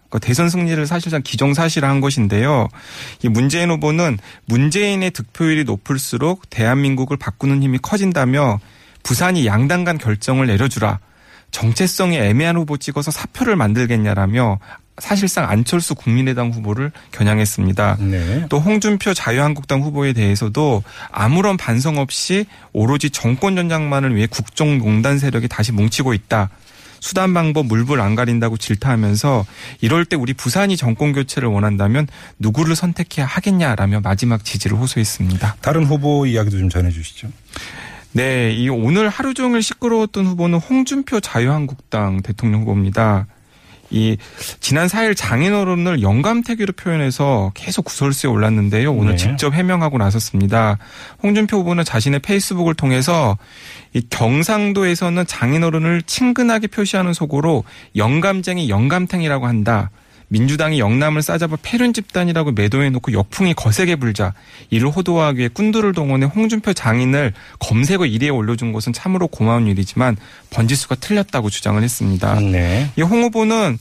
그러니까 0.08 0.26
대선 0.26 0.50
승리를 0.50 0.88
사실상 0.88 1.22
기정사실화한 1.22 2.00
것인데요. 2.00 2.70
이 3.24 3.28
문재인 3.28 3.72
후보는 3.72 4.20
문재인의 4.46 5.12
득표율이 5.12 5.66
높을수록 5.66 6.50
대한민국을 6.50 7.18
바꾸는 7.18 7.62
힘이 7.62 7.78
커진다며 7.80 8.62
부산이 9.04 9.46
양당 9.46 9.84
간 9.84 9.98
결정을 9.98 10.48
내려주라. 10.48 11.00
정체성이 11.52 12.20
애매한 12.20 12.56
후보 12.56 12.78
찍어서 12.78 13.12
사표를 13.12 13.58
만들겠냐라며 13.58 14.60
사실상 15.00 15.50
안철수 15.50 15.96
국민의당 15.96 16.52
후보를 16.52 16.92
겨냥했습니다. 17.12 17.98
네. 18.00 18.46
또 18.50 18.60
홍준표 18.60 19.14
자유한국당 19.14 19.82
후보에 19.82 20.14
대해서도 20.14 20.84
아무런 21.12 21.58
반성 21.58 21.98
없이 21.98 22.46
오로지 22.74 23.10
정권 23.10 23.56
전장만을 23.56 24.16
위해 24.16 24.28
국정농단 24.28 25.20
세력이 25.20 25.48
다시 25.48 25.72
뭉치고 25.72 26.14
있다. 26.14 26.50
수단 27.02 27.34
방법 27.34 27.68
물불 27.68 28.02
안 28.02 28.16
가린다고 28.16 28.58
질타하면서 28.58 29.46
이럴 29.82 30.06
때 30.06 30.16
우리 30.16 30.34
부산이 30.34 30.78
정권 30.78 31.14
교체를 31.14 31.48
원한다면 31.50 32.08
누구를 32.40 32.76
선택해야 32.76 33.26
하겠냐라며 33.26 34.02
마지막 34.02 34.44
지지를 34.44 34.78
호소했습니다. 34.78 35.58
다른 35.62 35.86
후보 35.86 36.26
이야기도 36.26 36.58
좀 36.58 36.70
전해 36.70 36.92
주시죠. 36.92 37.30
네, 38.12 38.52
이 38.52 38.70
오늘 38.70 39.08
하루 39.08 39.34
종일 39.34 39.62
시끄러웠던 39.62 40.26
후보는 40.26 40.60
홍준표 40.60 41.20
자유한국당 41.20 42.22
대통령 42.22 42.62
후보입니다. 42.62 43.28
이 43.92 44.18
지난 44.60 44.88
4일 44.88 45.16
장인어른을 45.16 46.02
영감태교로 46.02 46.74
표현해서 46.74 47.52
계속 47.54 47.86
구설수에 47.86 48.30
올랐는데요. 48.30 48.94
오늘 48.94 49.12
네. 49.12 49.18
직접 49.18 49.54
해명하고 49.54 49.98
나섰습니다. 49.98 50.78
홍준표 51.24 51.58
후보는 51.58 51.84
자신의 51.84 52.20
페이스북을 52.20 52.76
통해서 52.76 53.38
이 53.94 54.02
경상도에서는 54.10 55.26
장인어른을 55.26 56.04
친근하게 56.04 56.68
표시하는 56.68 57.14
속으로 57.14 57.64
영감쟁이 57.96 58.70
영감탱이라고 58.70 59.48
한다. 59.48 59.90
민주당이 60.30 60.80
영남을 60.80 61.22
싸잡아 61.22 61.58
패륜 61.62 61.92
집단이라고 61.94 62.52
매도해놓고 62.54 63.14
역풍이 63.14 63.54
거세게 63.56 63.98
불자 63.98 64.34
이를 64.70 64.90
호도하기 64.90 65.40
위해 65.40 65.50
꾼들을 65.52 65.92
동원해 65.94 66.28
홍준표 66.28 66.74
장인을 66.74 67.34
검색어 67.60 68.04
1위에 68.04 68.34
올려준 68.34 68.72
것은 68.72 68.94
참으로 68.94 69.28
고마운 69.28 69.68
일이지만 69.68 70.18
번지수가 70.52 70.96
틀렸다고 70.96 71.50
주장을 71.50 71.82
했습니다. 71.82 72.40
네. 72.40 72.90
이홍 72.96 73.24
후보는 73.24 73.78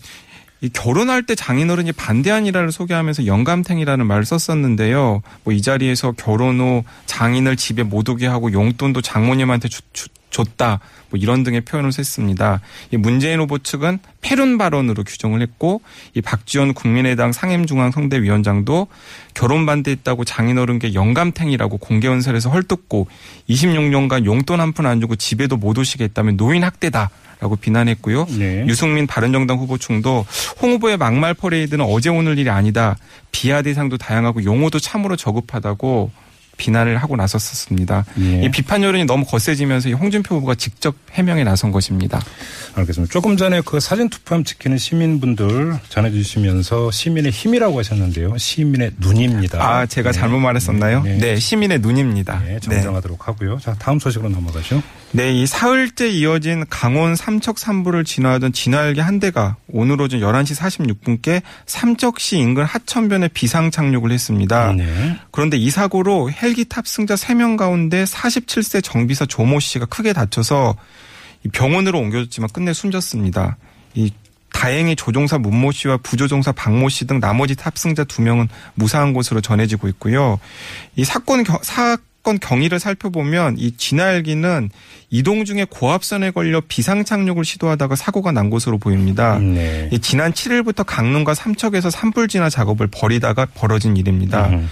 이 0.61 0.69
결혼할 0.71 1.23
때 1.23 1.37
장인어른이 1.37 1.93
반대한 1.93 2.45
일화를 2.45 2.73
소개하면서 2.73 3.27
영감탱이라는 3.27 4.05
말을 4.07 4.25
썼었는데요. 4.25 5.23
뭐 5.45 5.55
이 5.55 5.63
자리에서 5.63 6.13
결혼 6.13 6.59
후 6.61 6.83
장인을 7.07 7.55
집에 7.57 7.85
못 7.85 8.09
오게 8.09 8.27
하고 8.27 8.53
용돈도 8.53 9.01
장모님한테 9.03 9.69
주- 9.69 9.83
주- 9.93 10.09
줬다. 10.31 10.81
뭐 11.11 11.19
이런 11.19 11.43
등의 11.43 11.63
표현을 11.63 11.91
했습니다. 11.97 12.61
이 12.91 12.97
문재인 12.97 13.41
후보 13.41 13.59
측은 13.59 13.99
패륜 14.21 14.59
발언으로 14.59 15.05
규정을 15.05 15.41
했고 15.41 15.81
이 16.15 16.21
박지원 16.21 16.75
국민의당 16.75 17.33
상임중앙 17.33 17.91
선대위원장도 17.93 18.89
결혼 19.35 19.65
반대했다고 19.67 20.25
장인어른께 20.25 20.95
영감탱이라고 20.95 21.79
공개연설에서 21.79 22.51
헐뜯고 22.51 23.09
26년간 23.49 24.25
용돈 24.27 24.61
한 24.61 24.73
푼 24.73 24.87
안 24.87 25.01
주고 25.01 25.17
집에도 25.17 25.57
못 25.57 25.79
오시게 25.79 26.05
했다면 26.05 26.37
노인 26.37 26.63
학대다. 26.65 27.11
라고 27.41 27.55
비난했고요. 27.55 28.27
네. 28.37 28.67
유승민 28.67 29.07
바른정당 29.07 29.59
후보 29.59 29.86
측도 29.86 30.27
홍 30.61 30.73
후보의 30.73 30.97
막말 30.97 31.35
퍼레이드는 31.35 31.85
어제 31.85 32.11
오늘 32.11 32.37
일이 32.37 32.51
아니다. 32.51 32.97
비하 33.31 33.63
대상도 33.63 33.97
다양하고 33.97 34.43
용어도 34.43 34.81
참으로 34.81 35.15
저급하다고 35.15 36.11
비난을 36.59 36.99
하고 36.99 37.17
나섰었습니다. 37.17 38.05
예. 38.21 38.45
이 38.45 38.51
비판 38.51 38.83
여론이 38.83 39.07
너무 39.07 39.25
거세지면서 39.25 39.89
이 39.89 39.93
홍준표 39.95 40.35
후보가 40.37 40.57
직접 40.57 40.95
해명에 41.13 41.45
나선 41.45 41.73
것입니다. 41.73 42.21
알겠습니다. 42.75 43.11
조금 43.11 43.39
전에 43.39 43.63
그 43.65 43.81
사전 43.81 44.11
투표함 44.11 44.45
지키는 44.45 44.77
시민분들 44.77 45.79
전해주시면서 45.89 46.91
시민의 46.91 47.33
힘이라고 47.33 47.79
하셨는데요. 47.79 48.37
시민의 48.37 48.93
눈입니다. 48.99 49.63
아, 49.63 49.87
제가 49.87 50.13
네. 50.13 50.19
잘못 50.19 50.39
말했었나요? 50.41 51.03
네. 51.03 51.19
네, 51.19 51.37
시민의 51.37 51.79
눈입니다. 51.79 52.41
네, 52.45 52.55
네. 52.55 52.61
정정하도록 52.61 53.27
하고요. 53.27 53.59
자, 53.61 53.75
다음 53.79 53.99
소식으로 53.99 54.29
넘어가죠. 54.29 54.83
네, 55.13 55.33
이 55.33 55.47
사흘째 55.47 56.09
이어진 56.11 56.65
강원 56.69 57.17
삼척 57.17 57.59
산부를 57.59 58.05
진화하던 58.05 58.53
진화헬기 58.53 59.01
한 59.01 59.19
대가 59.21 59.57
오늘 59.69 60.01
오전 60.03 60.21
11시 60.21 60.55
46분께 60.57 61.41
삼척시 61.67 62.37
인근 62.37 62.65
하천변에 62.65 63.29
비상 63.29 63.71
착륙을 63.71 64.13
했습니다. 64.13 64.73
네. 64.75 65.17
그런데 65.31 65.57
이 65.57 65.71
사고로 65.71 66.31
헬기 66.31 66.67
탑승자 66.67 67.15
3명 67.15 67.57
가운데 67.57 68.05
47세 68.05 68.85
정비사 68.85 69.25
조모 69.25 69.61
씨가 69.61 69.87
크게 69.87 70.13
다쳐서 70.13 70.77
이 71.45 71.49
병원으로 71.49 71.99
옮겨졌지만 72.01 72.51
끝내 72.53 72.75
숨졌습니다. 72.75 73.57
이 73.95 74.13
다행히 74.53 74.95
조종사 74.97 75.39
문모 75.39 75.73
씨와 75.73 75.99
부조종사 75.99 76.53
박모 76.53 76.89
씨 76.91 77.07
등 77.07 77.19
나머지 77.21 77.55
탑승자 77.55 78.05
2명은 78.05 78.49
무사한 78.75 79.13
것으로 79.15 79.41
전해지고 79.41 79.89
있고요. 79.89 80.39
이 80.97 81.05
사건 81.05 81.45
겨- 81.45 81.61
사건 82.29 82.39
경위를 82.39 82.79
살펴보면 82.79 83.57
이 83.57 83.75
진화헬기는 83.75 84.69
이동 85.09 85.47
중에 85.47 85.65
고압선에 85.71 86.31
걸려 86.33 86.61
비상 86.61 87.03
착륙을 87.03 87.43
시도하다가 87.43 87.97
사고가 87.97 88.33
난 88.33 88.51
것으로 88.51 88.77
보입니다. 88.77 89.39
네. 89.39 89.89
이 89.91 89.99
지난 89.99 90.33
7일부터 90.33 90.85
강릉과 90.87 91.33
삼척에서 91.33 91.89
산불 91.89 92.29
진화 92.29 92.51
작업을 92.51 92.89
벌이다가 92.89 93.47
벌어진 93.47 93.97
일입니다. 93.97 94.49
음. 94.49 94.69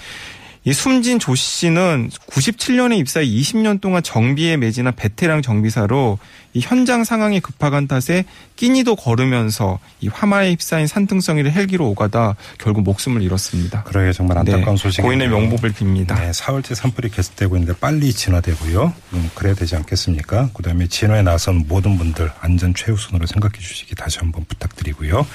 이 0.67 0.73
숨진 0.73 1.17
조 1.17 1.33
씨는 1.33 2.09
97년에 2.29 2.97
입사해 2.97 3.25
20년 3.25 3.79
동안 3.79 4.03
정비에 4.03 4.57
매진한 4.57 4.93
베테랑 4.97 5.41
정비사로 5.41 6.19
이 6.53 6.59
현장 6.59 7.05
상황이 7.05 7.39
급박한 7.39 7.87
탓에 7.87 8.25
끼니도 8.57 8.97
걸으면서 8.97 9.79
이 10.01 10.09
화마에 10.09 10.51
휩싸인 10.51 10.85
산등성이를 10.85 11.53
헬기로 11.53 11.87
오가다 11.91 12.35
결국 12.57 12.81
목숨을 12.81 13.21
잃었습니다. 13.21 13.83
그러게 13.83 14.11
정말 14.11 14.39
안타까운 14.39 14.75
네, 14.75 14.83
소식이네요. 14.83 15.07
고인의 15.07 15.29
명복을 15.29 15.71
빕니다. 15.71 16.19
네, 16.19 16.33
사흘째 16.33 16.75
산불이 16.75 17.11
계속되고 17.11 17.55
있는데 17.55 17.79
빨리 17.79 18.11
진화되고요. 18.11 18.93
음, 19.13 19.31
그래야 19.35 19.53
되지 19.53 19.77
않겠습니까? 19.77 20.49
그다음에 20.53 20.87
진화에 20.87 21.21
나선 21.21 21.63
모든 21.69 21.97
분들 21.97 22.29
안전 22.41 22.73
최우선으로 22.73 23.25
생각해 23.25 23.57
주시기 23.57 23.95
다시 23.95 24.19
한번 24.19 24.43
부탁드리고요. 24.49 25.25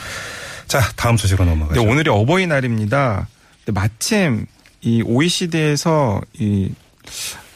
자, 0.67 0.83
다음 0.95 1.17
소식으로 1.17 1.47
넘어가죠. 1.47 1.81
네, 1.81 1.91
오늘이 1.91 2.11
어버이날입니다. 2.11 3.29
마침 3.69 4.47
이 4.83 5.03
OECD에서 5.03 6.21
이 6.39 6.71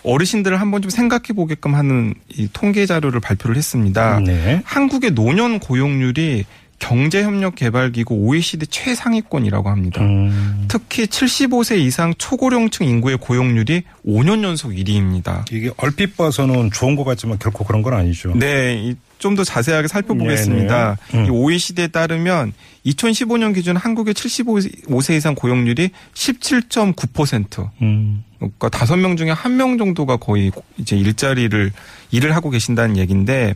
어르신들을 0.03 0.61
한번 0.61 0.83
좀 0.83 0.91
생각해 0.91 1.29
보게끔 1.35 1.75
하는 1.75 2.15
이 2.29 2.49
통계 2.53 2.87
자료를 2.87 3.21
발표를 3.21 3.57
했습니다. 3.57 4.21
네. 4.21 4.63
한국의 4.65 5.13
노년 5.13 5.59
고용률이 5.59 6.45
경제협력개발기구 6.79 8.15
OECD 8.15 8.67
최상위권이라고 8.67 9.71
합니다. 9.71 10.03
음, 10.03 10.67
특히 10.69 11.07
75세 11.07 11.79
이상 11.79 12.15
초고령층 12.19 12.87
인구의 12.87 13.17
고용률이 13.17 13.83
5년 14.07 14.45
연속 14.45 14.73
1위입니다. 14.73 15.51
이게 15.53 15.71
얼핏 15.79 16.17
봐서는 16.17 16.71
좋은 16.71 16.95
것 16.97 17.05
같지만 17.05 17.39
결코 17.39 17.65
그런 17.65 17.83
건 17.83 17.95
아니죠. 17.95 18.35
네, 18.37 18.95
좀 19.19 19.35
더 19.37 19.45
자세하게 19.45 19.89
살펴보겠습니다. 19.89 20.97
네네. 21.13 21.23
음. 21.23 21.27
이 21.27 21.31
OECD에 21.31 21.89
따르면 21.89 22.53
2015년 22.87 23.55
기준 23.55 23.77
한국의 23.77 24.15
75세 24.15 25.17
이상 25.17 25.35
고용률이 25.35 25.91
17.9%. 26.15 27.71
음, 27.83 28.25
그러니까 28.39 28.69
다섯 28.69 28.97
명 28.97 29.17
중에 29.17 29.31
한 29.31 29.57
명 29.57 29.79
정도가 29.79 30.19
거의 30.19 30.53
이제 30.77 30.97
일자리를 30.97 31.73
일을 32.11 32.37
하고 32.37 32.51
계신다는 32.51 32.97
얘기인데 32.99 33.55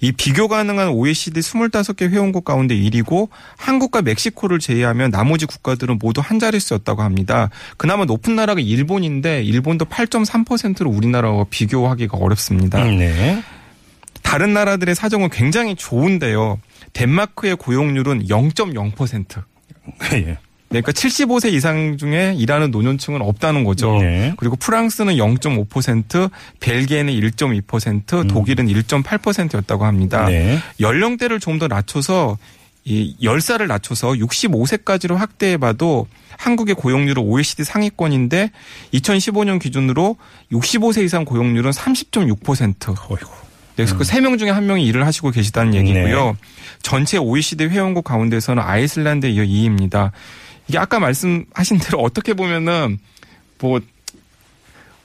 이 0.00 0.12
비교 0.12 0.46
가능한 0.46 0.88
OECD 0.90 1.40
25개 1.40 2.08
회원국 2.10 2.44
가운데 2.44 2.76
1위고 2.76 3.28
한국과 3.56 4.02
멕시코를 4.02 4.58
제외하면 4.58 5.10
나머지 5.10 5.46
국가들은 5.46 5.98
모두 6.00 6.20
한 6.22 6.38
자릿수였다고 6.38 7.02
합니다. 7.02 7.48
그나마 7.78 8.04
높은 8.04 8.36
나라가 8.36 8.60
일본인데 8.60 9.42
일본도 9.42 9.86
8.3%로 9.86 10.90
우리나라와 10.90 11.44
비교하기가 11.48 12.18
어렵습니다. 12.18 12.82
음, 12.82 12.98
네. 12.98 13.42
다른 14.22 14.52
나라들의 14.52 14.94
사정은 14.94 15.30
굉장히 15.30 15.74
좋은데요. 15.74 16.60
덴마크의 16.92 17.56
고용률은 17.56 18.26
0.0%. 18.26 19.42
예. 20.14 20.38
그러니까 20.68 20.92
75세 20.92 21.50
이상 21.52 21.96
중에 21.96 22.34
일하는 22.36 22.70
노년층은 22.70 23.22
없다는 23.22 23.64
거죠. 23.64 23.98
네. 24.02 24.34
그리고 24.36 24.54
프랑스는 24.56 25.14
0.5%, 25.14 26.30
벨기에는 26.60 27.10
1.2%, 27.10 28.28
독일은 28.28 28.66
1.8%였다고 28.66 29.86
합니다. 29.86 30.26
음. 30.26 30.28
네. 30.28 30.58
연령대를 30.80 31.40
좀 31.40 31.58
더 31.58 31.66
낮춰서 31.68 32.36
이 32.84 33.16
10살을 33.20 33.66
낮춰서 33.66 34.12
65세까지로 34.12 35.14
확대해봐도 35.16 36.06
한국의 36.36 36.74
고용률은 36.74 37.22
OECD 37.22 37.64
상위권인데 37.64 38.50
2015년 38.94 39.60
기준으로 39.60 40.16
65세 40.52 41.02
이상 41.02 41.24
고용률은 41.24 41.70
30.6%. 41.70 42.94
어이구. 43.10 43.47
네, 43.78 43.84
그래서 43.84 43.96
그세 43.98 44.20
명 44.20 44.36
중에 44.38 44.50
한 44.50 44.66
명이 44.66 44.84
일을 44.86 45.06
하시고 45.06 45.30
계시다는 45.30 45.74
얘기고요. 45.74 46.36
전체 46.82 47.16
OECD 47.18 47.64
회원국 47.66 48.04
가운데서는 48.04 48.62
아이슬란드에 48.62 49.30
이어 49.30 49.44
2위입니다. 49.44 50.10
이게 50.68 50.78
아까 50.78 50.98
말씀하신 50.98 51.78
대로 51.78 52.00
어떻게 52.00 52.34
보면은 52.34 52.98
뭐 53.60 53.80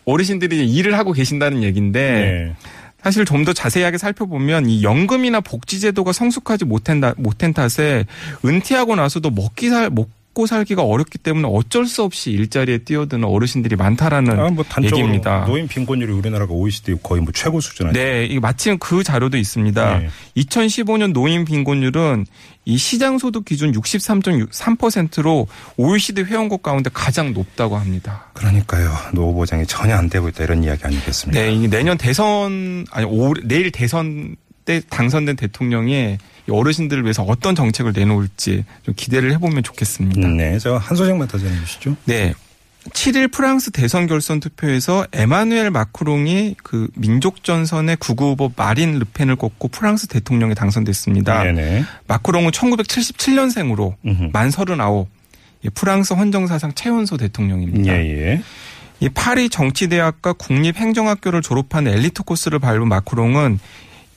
어르신들이 0.06 0.70
일을 0.74 0.98
하고 0.98 1.12
계신다는 1.14 1.64
얘기인데 1.64 2.12
네. 2.12 2.56
사실 3.04 3.26
좀 3.26 3.44
더 3.44 3.52
자세하게 3.52 3.98
살펴보면 3.98 4.70
이 4.70 4.82
연금이나 4.84 5.42
복지제도가 5.42 6.14
성숙하지 6.14 6.64
못한, 6.66 7.02
다- 7.02 7.14
못한 7.18 7.54
탓에 7.54 8.06
은퇴하고 8.46 8.96
나서도 8.96 9.30
먹기 9.30 9.70
살, 9.70 9.90
먹 9.90 10.10
고 10.34 10.48
살기가 10.48 10.82
어렵기 10.84 11.20
때문에 11.20 11.48
어쩔 11.48 11.86
수 11.86 12.02
없이 12.02 12.32
일자리에 12.32 12.80
뛰어드는 12.80 13.24
어르신들이 13.24 13.76
많다라는 13.76 14.40
아, 14.40 14.50
뭐 14.50 14.66
얘기입니다. 14.82 15.46
노인 15.46 15.68
빈곤율이 15.68 16.12
우리나라가 16.12 16.54
OECD 16.54 16.96
거의 17.04 17.22
뭐 17.22 17.32
최고 17.32 17.62
수준 17.62 17.90
아니에요? 17.90 18.06
네, 18.06 18.26
이 18.26 18.40
마침 18.40 18.80
그 18.80 19.04
자료도 19.04 19.38
있습니다. 19.38 20.00
네. 20.00 20.10
2015년 20.38 21.14
노인 21.14 21.46
빈곤율은 21.46 22.26
이 22.66 22.78
시장 22.78 23.20
소득 23.20 23.46
기준 23.46 23.74
63.3%로 23.74 25.48
OECD 25.78 26.24
회원국 26.24 26.64
가운데 26.64 26.90
가장 26.92 27.34
높다고 27.34 27.78
합니다. 27.78 28.32
그러니까요. 28.34 28.92
노후 29.14 29.34
보장이 29.34 29.68
전혀 29.68 29.96
안 29.96 30.10
되고 30.10 30.28
있다 30.30 30.46
이런 30.46 30.64
이야기 30.64 30.84
아니겠습니까? 30.84 31.40
네, 31.40 31.54
이 31.54 31.68
내년 31.68 31.98
대선 31.98 32.86
아니 32.90 33.06
올 33.06 33.36
내일 33.44 33.72
대선 33.72 34.36
때 34.66 34.82
당선된 34.90 35.36
대통령이 35.36 36.18
이 36.48 36.52
어르신들을 36.52 37.04
위해서 37.04 37.24
어떤 37.24 37.56
정책을 37.56 37.94
내놓을지 37.94 38.66
좀 38.84 38.94
기대를 38.96 39.32
해보면 39.34 39.64
좋겠습니다. 39.64 40.28
네. 40.30 40.60
저한 40.60 40.96
소식만 40.96 41.28
더 41.28 41.38
전해 41.38 41.58
주시죠. 41.60 41.96
네. 42.06 42.34
7일 42.92 43.32
프랑스 43.32 43.72
대선 43.72 44.08
결선 44.08 44.42
투표에서 44.42 45.08
에마누엘 45.14 45.72
마크롱이 45.72 46.56
그 46.64 46.90
민족 46.96 47.44
전선의 47.44 47.96
극우 47.98 48.32
후보 48.32 48.52
마린 48.56 49.00
르펜을 49.00 49.38
꺾고 49.38 49.70
프랑스 49.70 50.08
대통령에 50.08 50.54
당선됐습니다. 50.54 51.44
네네. 51.44 51.86
마크롱은 52.08 52.52
1977년생으로 52.52 53.96
음흠. 54.06 54.30
만 54.34 54.52
39. 54.52 55.08
예, 55.66 55.70
프랑스 55.70 56.14
헌정사상 56.14 56.74
최연소 56.74 57.16
대통령입니다. 57.16 57.94
예, 57.94 58.00
예. 58.00 58.44
이 59.00 59.10
파리 59.10 59.50
정치대학과 59.50 60.34
국립행정학교를 60.34 61.42
졸업한 61.42 61.88
엘리트 61.88 62.24
코스를 62.24 62.60
밟은 62.60 62.88
마크롱은 62.88 63.60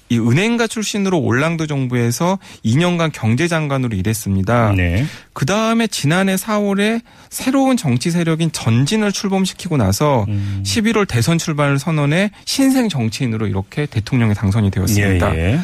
이 0.09 0.19
은행가 0.19 0.67
출신으로 0.67 1.19
올랑드 1.19 1.67
정부에서 1.67 2.39
2년간 2.65 3.11
경제장관으로 3.13 3.97
일했습니다. 3.97 4.73
네. 4.77 5.05
그 5.33 5.47
다음에 5.47 5.87
지난해 5.87 6.37
4월에 6.37 7.03
새로운 7.29 7.77
정치 7.77 8.11
세력인 8.11 8.53
전진을 8.53 9.13
출범시키고 9.13 9.77
나서 9.77 10.25
음. 10.29 10.63
11월 10.65 11.09
대선 11.09 11.39
출마를 11.39 11.79
선언해 11.79 12.31
신생 12.45 12.89
정치인으로 12.89 13.47
이렇게 13.47 13.87
대통령에 13.87 14.35
당선이 14.35 14.71
되었습니다. 14.71 15.37
예, 15.37 15.41
예. 15.55 15.61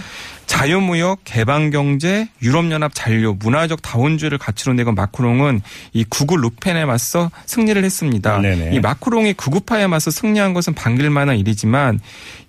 자유무역, 0.47 1.21
개방경제, 1.25 2.29
유럽연합 2.43 2.93
잔류, 2.95 3.37
문화적 3.39 3.83
다원주의를 3.83 4.39
가치로 4.39 4.75
내건 4.75 4.95
마크롱은 4.95 5.63
이 5.93 6.05
구구 6.05 6.37
루펜에 6.37 6.85
맞서 6.85 7.31
승리를 7.47 7.83
했습니다. 7.83 8.39
네네. 8.39 8.75
이 8.75 8.81
마크롱이 8.81 9.35
구구파에 9.35 9.87
맞서 9.87 10.11
승리한 10.11 10.55
것은 10.55 10.75
반길 10.75 11.11
만한 11.11 11.39
일이지만 11.39 12.01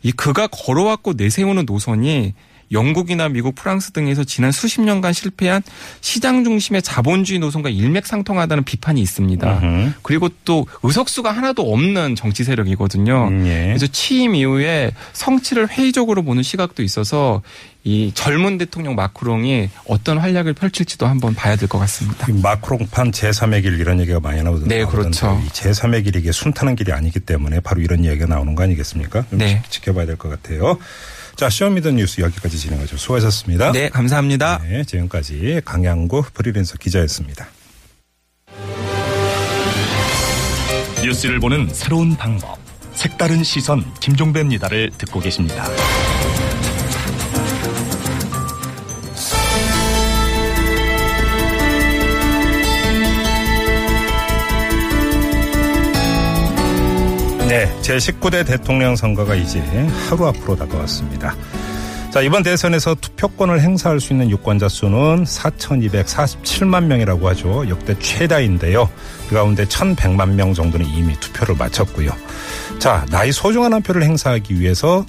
이 0.01 0.12
그가 0.12 0.47
걸어왔고 0.47 1.13
내세우는 1.13 1.65
노선이 1.65 2.34
영국이나 2.73 3.29
미국, 3.29 3.55
프랑스 3.55 3.91
등에서 3.91 4.23
지난 4.23 4.51
수십 4.51 4.81
년간 4.81 5.13
실패한 5.13 5.62
시장 6.01 6.43
중심의 6.43 6.81
자본주의 6.81 7.39
노선과 7.39 7.69
일맥상통하다는 7.69 8.63
비판이 8.65 9.01
있습니다. 9.01 9.59
음흠. 9.59 9.91
그리고 10.01 10.29
또 10.43 10.65
의석수가 10.81 11.31
하나도 11.31 11.71
없는 11.73 12.15
정치 12.15 12.43
세력이거든요. 12.43 13.27
음, 13.29 13.45
예. 13.47 13.67
그래서 13.67 13.88
취임 13.88 14.36
이후에 14.36 14.91
성취를 15.13 15.69
회의적으로 15.69 16.23
보는 16.23 16.43
시각도 16.43 16.83
있어서 16.83 17.41
이 17.86 18.12
젊은 18.15 18.57
대통령 18.57 18.95
마크롱이 18.95 19.69
어떤 19.88 20.17
활약을 20.17 20.53
펼칠지도 20.53 21.05
한번 21.05 21.36
봐야 21.36 21.57
될 21.57 21.67
것 21.67 21.79
같습니다. 21.79 22.27
이 22.29 22.33
마크롱판 22.41 23.12
제3의 23.12 23.62
길 23.62 23.79
이런 23.79 23.99
얘기가 23.99 24.19
많이 24.21 24.41
나오던데. 24.41 24.77
네, 24.77 24.86
그렇죠. 24.86 25.41
이 25.45 25.49
제3의 25.49 26.03
길이 26.05 26.19
이게 26.19 26.31
순탄한 26.31 26.75
길이 26.77 26.93
아니기 26.93 27.19
때문에 27.19 27.59
바로 27.59 27.81
이런 27.81 28.03
이야기가 28.05 28.25
나오는 28.27 28.55
거 28.55 28.63
아니겠습니까? 28.63 29.25
좀 29.29 29.39
네. 29.39 29.62
지- 29.69 29.79
지켜봐야 29.81 30.05
될 30.05 30.15
것 30.15 30.29
같아요. 30.29 30.77
자, 31.35 31.49
Show 31.49 31.68
Me 31.68 31.77
the 31.77 31.91
뉴스 31.91 32.21
여기까지 32.21 32.57
진행하죠. 32.57 32.97
수고하셨습니다. 32.97 33.71
네, 33.71 33.89
감사합니다. 33.89 34.61
네, 34.63 34.83
지금까지 34.83 35.61
강양구 35.65 36.23
프리랜서 36.33 36.77
기자였습니다. 36.77 37.47
뉴스를 41.03 41.39
보는 41.39 41.69
새로운 41.73 42.15
방법. 42.15 42.57
색다른 42.93 43.43
시선 43.43 43.83
김종배입니다를 43.99 44.91
듣고 44.97 45.19
계십니다. 45.19 45.67
네, 57.53 57.71
제19대 57.83 58.47
대통령 58.47 58.95
선거가 58.95 59.35
이제 59.35 59.59
하루 60.09 60.25
앞으로 60.25 60.55
다가왔습니다. 60.55 61.35
자, 62.11 62.19
이번 62.21 62.41
대선에서 62.41 62.95
투표권을 62.95 63.61
행사할 63.61 63.99
수 63.99 64.11
있는 64.11 64.31
유권자 64.31 64.67
수는 64.67 65.23
4,247만 65.23 66.85
명이라고 66.85 67.29
하죠. 67.29 67.69
역대 67.69 67.93
최다인데요. 67.99 68.89
그 69.29 69.35
가운데 69.35 69.65
1,100만 69.65 70.33
명 70.33 70.55
정도는 70.55 70.83
이미 70.87 71.13
투표를 71.19 71.55
마쳤고요. 71.55 72.09
자, 72.79 73.05
나의 73.11 73.31
소중한 73.31 73.71
한 73.71 73.83
표를 73.83 74.01
행사하기 74.01 74.59
위해서 74.59 75.05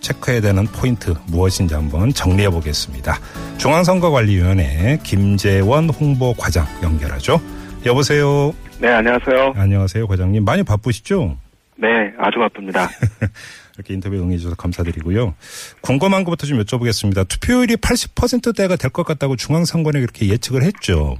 체크해야 0.00 0.40
되는 0.40 0.64
포인트 0.68 1.12
무엇인지 1.26 1.74
한번 1.74 2.10
정리해 2.10 2.48
보겠습니다. 2.48 3.20
중앙선거관리위원회 3.58 5.00
김재원 5.02 5.90
홍보과장 5.90 6.66
연결하죠. 6.82 7.38
여보세요. 7.84 8.54
네, 8.78 8.88
안녕하세요. 8.88 9.52
안녕하세요, 9.54 10.06
과장님. 10.06 10.42
많이 10.42 10.62
바쁘시죠? 10.62 11.36
네, 11.76 12.12
아주 12.18 12.38
바쁩니다. 12.38 12.88
이렇게 13.76 13.92
인터뷰 13.94 14.16
응해주셔서 14.16 14.56
감사드리고요. 14.56 15.34
궁금한 15.82 16.24
것부터 16.24 16.46
좀 16.46 16.58
여쭤보겠습니다. 16.60 17.28
투표율이 17.28 17.76
80%대가 17.76 18.76
될 18.76 18.90
것 18.90 19.04
같다고 19.04 19.36
중앙선관위 19.36 20.00
그렇게 20.00 20.28
예측을 20.28 20.62
했죠. 20.62 21.16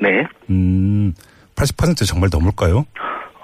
네. 0.00 0.24
음, 0.48 1.12
80% 1.56 2.06
정말 2.08 2.30
넘을까요? 2.32 2.86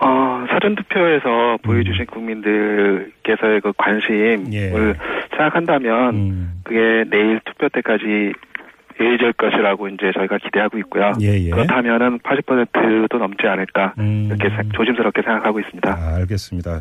어, 0.01 0.47
사전투표에서 0.49 1.59
보여주신 1.62 2.07
국민들께서의 2.07 3.61
그 3.62 3.73
관심을 3.77 4.47
예. 4.55 4.71
생각한다면, 5.31 6.14
음, 6.14 6.61
그게 6.64 7.05
내일 7.11 7.40
투표 7.45 7.69
때까지 7.69 8.33
이어질 9.01 9.33
것이라고 9.35 9.89
이제 9.89 10.11
저희가 10.15 10.39
기대하고 10.39 10.79
있고요. 10.79 11.13
예, 11.21 11.35
예. 11.39 11.51
그렇다면은 11.51 12.19
80%도 12.21 13.19
넘지 13.19 13.47
않을까, 13.47 13.93
음. 13.99 14.25
이렇게 14.29 14.49
세- 14.57 14.69
조심스럽게 14.75 15.23
생각하고 15.23 15.61
있습니다. 15.61 15.91
아, 15.91 16.17
알겠습니다. 16.17 16.81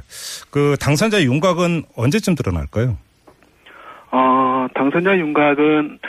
그 0.51 0.75
당선자 0.79 1.21
윤곽은 1.21 1.83
언제쯤 1.97 2.35
드러날까요? 2.35 2.97
어, 4.11 4.67
당선자 4.73 5.17
윤곽은 5.17 5.99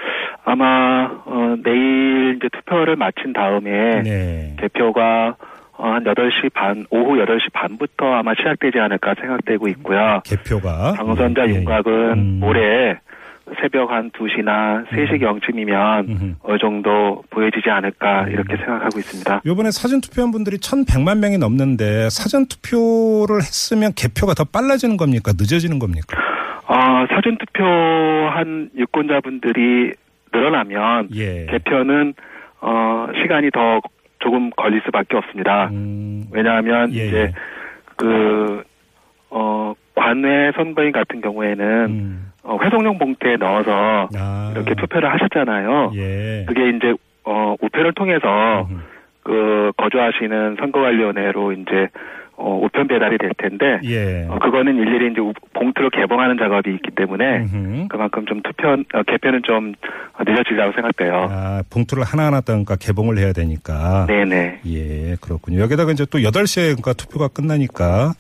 아마, 0.45 1.11
어, 1.25 1.57
내일 1.65 2.37
이제 2.37 2.49
투표를 2.53 2.95
마친 2.97 3.33
다음에, 3.33 4.03
네. 4.03 4.57
개표가 4.61 5.35
어, 5.79 5.89
한 5.91 6.05
8시 6.05 6.53
반, 6.55 6.87
오후 6.89 7.17
8시 7.19 7.53
반부터 7.53 8.07
아마 8.15 8.33
시작되지 8.35 8.79
않을까 8.79 9.15
생각되고 9.21 9.69
있고요. 9.69 10.23
개표가 10.25 10.95
당선자 10.97 11.43
예, 11.49 11.51
예. 11.51 11.55
윤곽은 11.57 12.13
음. 12.13 12.39
모레 12.41 12.99
새벽 13.61 13.91
한 13.91 14.11
2시나 14.11 14.87
3시경쯤이면 14.89 16.09
음흠. 16.09 16.35
어느 16.43 16.59
정도 16.59 17.23
보여지지 17.31 17.71
않을까 17.71 18.27
이렇게 18.29 18.57
생각하고 18.57 18.99
있습니다. 18.99 19.43
요번에 19.47 19.71
사전 19.71 20.01
투표한 20.01 20.33
분들이 20.33 20.57
1,100만 20.57 21.19
명이 21.19 21.39
넘는데 21.39 22.11
사전 22.11 22.47
투표를 22.47 23.37
했으면 23.37 23.93
개표가 23.95 24.35
더 24.35 24.45
빨라지는 24.45 24.97
겁니까? 24.97 25.33
늦어지는 25.39 25.79
겁니까? 25.79 26.19
어, 26.67 27.07
사전투표한 27.09 28.71
유권자분들이 28.77 29.93
늘어나면 30.33 31.09
예. 31.15 31.47
개표는 31.47 32.15
어, 32.61 33.07
시간이 33.23 33.51
더 33.53 33.81
조금 34.19 34.51
걸릴 34.51 34.83
수밖에 34.85 35.17
없습니다. 35.17 35.69
음, 35.71 36.25
왜냐하면 36.33 36.93
예, 36.93 37.07
이제 37.07 37.17
예. 37.17 37.33
그 37.95 38.65
어, 39.31 39.75
관외 39.95 40.53
선거인 40.57 40.93
같은 40.93 41.21
경우에는 41.21 41.87
음. 41.87 42.33
어, 42.47 42.59
회송용 42.63 42.99
봉투에 42.99 43.37
넣어서 43.37 44.09
아. 44.17 44.53
이렇게 44.55 44.75
투표를 44.75 45.13
하셨잖아요. 45.13 45.93
예. 45.97 46.45
그게 46.47 46.69
이제 46.71 46.95
어, 47.25 47.57
우편을 47.61 47.93
통해서 47.95 48.67
음. 48.71 48.83
그 49.25 49.73
거주하시는 49.77 50.57
선거관리원회로 50.61 51.53
이제 51.53 51.89
어, 52.39 52.61
우편 52.63 52.87
배달이 52.87 53.17
될 53.19 53.31
텐데 53.39 53.81
예. 53.85 54.27
어, 54.29 54.39
그거는 54.39 54.77
일일이 54.77 55.11
이제 55.11 55.21
우- 55.21 55.33
봉투를 55.55 55.89
개봉하는 55.91 56.37
작업이 56.39 56.71
있기 56.75 56.91
때문에 56.95 57.39
음흠. 57.39 57.89
그만큼 57.89 58.27
좀 58.27 58.43
투표 58.43 58.69
어, 58.69 59.03
개표는 59.07 59.41
좀 59.45 59.73
늦어지리라고 60.21 60.73
생각돼요. 60.75 61.29
아, 61.31 61.63
봉투를 61.71 62.05
하나하나 62.05 62.43
그러니까 62.43 62.77
개봉을 62.77 63.19
해야 63.19 63.33
되니까. 63.33 64.05
네네. 64.07 64.61
예, 64.67 65.17
그렇군요. 65.21 65.61
여기다가 65.63 65.91
이제 65.93 66.05
또 66.11 66.19
8시에 66.19 66.67
그러니까 66.77 66.93
투표가 66.93 67.29
끝나니까 67.29 68.13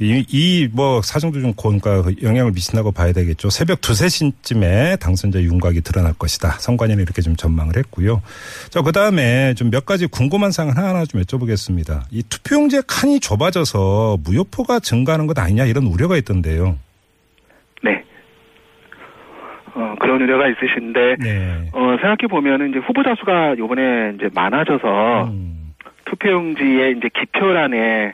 이, 0.00 0.24
이뭐 0.72 1.02
사정도 1.02 1.40
좀 1.40 1.52
고- 1.54 1.76
그러니까 1.78 2.10
영향을 2.22 2.52
미친다고 2.52 2.92
봐야 2.92 3.12
되겠죠. 3.12 3.50
새벽 3.50 3.80
두세 3.80 4.08
시쯤에 4.08 4.96
당선자 4.96 5.40
윤곽이 5.40 5.80
드러날 5.82 6.12
것이다. 6.14 6.50
선관위는 6.58 7.02
이렇게 7.02 7.22
좀 7.22 7.36
전망을 7.36 7.76
했고요. 7.76 8.22
자, 8.70 8.82
그 8.82 8.92
다음에 8.92 9.54
좀 9.54 9.70
몇 9.72 9.86
가지 9.86 10.06
궁금한 10.06 10.50
사항 10.50 10.70
하나하나 10.76 11.04
좀 11.06 11.20
여쭤보겠습니다. 11.22 12.02
이 12.10 12.22
투표용지의 12.28 12.82
칸이 12.86 13.20
좁아져서 13.20 14.18
무효표가 14.24 14.80
증가하는 14.80 15.26
것 15.26 15.38
아니냐 15.38 15.64
이런 15.64 15.84
우려가 15.86 16.16
있던데요. 16.18 16.76
네. 17.82 18.02
어, 19.74 19.94
그런 20.00 20.20
우려가 20.20 20.46
있으신데 20.48 21.16
네. 21.20 21.70
어, 21.72 21.96
생각해 22.00 22.28
보면은 22.30 22.70
이제 22.70 22.78
후보자 22.80 23.14
수가 23.18 23.56
요번에 23.56 24.12
이제 24.16 24.28
많아져서 24.34 25.24
음, 25.30 25.72
투표용지의 26.04 26.96
이제 26.98 27.08
기표란의 27.18 28.12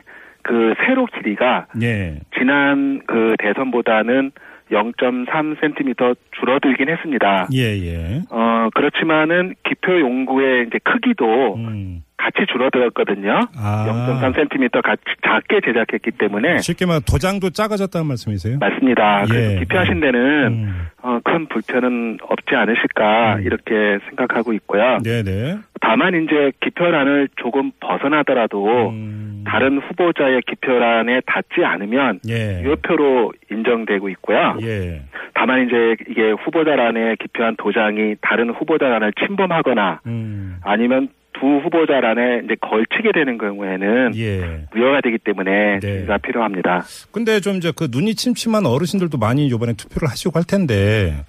그 0.49 0.73
세로 0.83 1.05
길이가 1.05 1.67
예. 1.79 2.21
지난 2.35 3.01
그 3.05 3.35
대선보다는 3.37 4.31
0.3cm 4.71 6.15
줄어들긴 6.31 6.89
했습니다. 6.89 7.47
예, 7.53 7.77
예. 7.77 8.21
어, 8.31 8.69
그렇지만은 8.73 9.53
기표 9.63 9.99
용구의 9.99 10.65
이제 10.67 10.79
크기도 10.83 11.55
음. 11.55 12.01
같이 12.19 12.45
줄어들었거든요. 12.51 13.47
아. 13.57 13.85
0.3cm 14.21 14.81
같이 14.83 15.01
작게 15.25 15.61
제작했기 15.65 16.11
때문에 16.11 16.57
쉽게 16.59 16.85
말하면 16.85 17.03
도장도 17.09 17.51
작아졌다는 17.51 18.05
말씀이세요? 18.07 18.57
맞습니다. 18.59 19.23
그래서 19.25 19.53
예. 19.53 19.59
기표하신 19.59 20.01
데는 20.01 20.47
음. 20.47 20.87
어, 21.01 21.19
큰 21.23 21.47
불편은 21.47 22.17
없지 22.21 22.55
않으실까 22.55 23.37
음. 23.37 23.43
이렇게 23.43 23.99
생각하고 24.09 24.51
있고요. 24.53 24.97
네네. 25.01 25.59
다만 25.79 26.13
이제 26.23 26.51
기표란을 26.59 27.29
조금 27.37 27.71
벗어나더라도 27.79 28.89
음. 28.89 29.45
다른 29.47 29.79
후보자의 29.79 30.41
기표란에 30.45 31.21
닿지 31.25 31.63
않으면 31.63 32.19
예. 32.27 32.61
유효표로 32.61 33.31
인정되고 33.49 34.09
있고요. 34.09 34.57
예. 34.61 35.03
다만 35.33 35.65
이제 35.65 35.95
이게 36.09 36.31
후보자란에 36.31 37.15
기표한 37.15 37.55
도장이 37.55 38.15
다른 38.21 38.49
후보자란을 38.49 39.13
침범하거나 39.13 40.01
음. 40.05 40.57
아니면 40.63 41.07
두 41.39 41.47
후보자 41.47 41.99
란에 41.99 42.41
이제 42.43 42.55
걸치게 42.59 43.11
되는 43.13 43.37
경우에는 43.37 44.11
예. 44.17 44.65
무효가 44.73 45.01
되기 45.01 45.17
때문에 45.17 45.79
네. 45.79 45.79
주의가 45.79 46.17
필요합니다. 46.17 46.83
근데 47.11 47.39
좀 47.39 47.57
이제 47.57 47.71
그 47.75 47.87
눈이 47.89 48.15
침침한 48.15 48.65
어르신들도 48.65 49.17
많이 49.17 49.47
이번에 49.47 49.73
투표를 49.73 50.09
하시고 50.09 50.37
할 50.37 50.43
텐데 50.43 51.23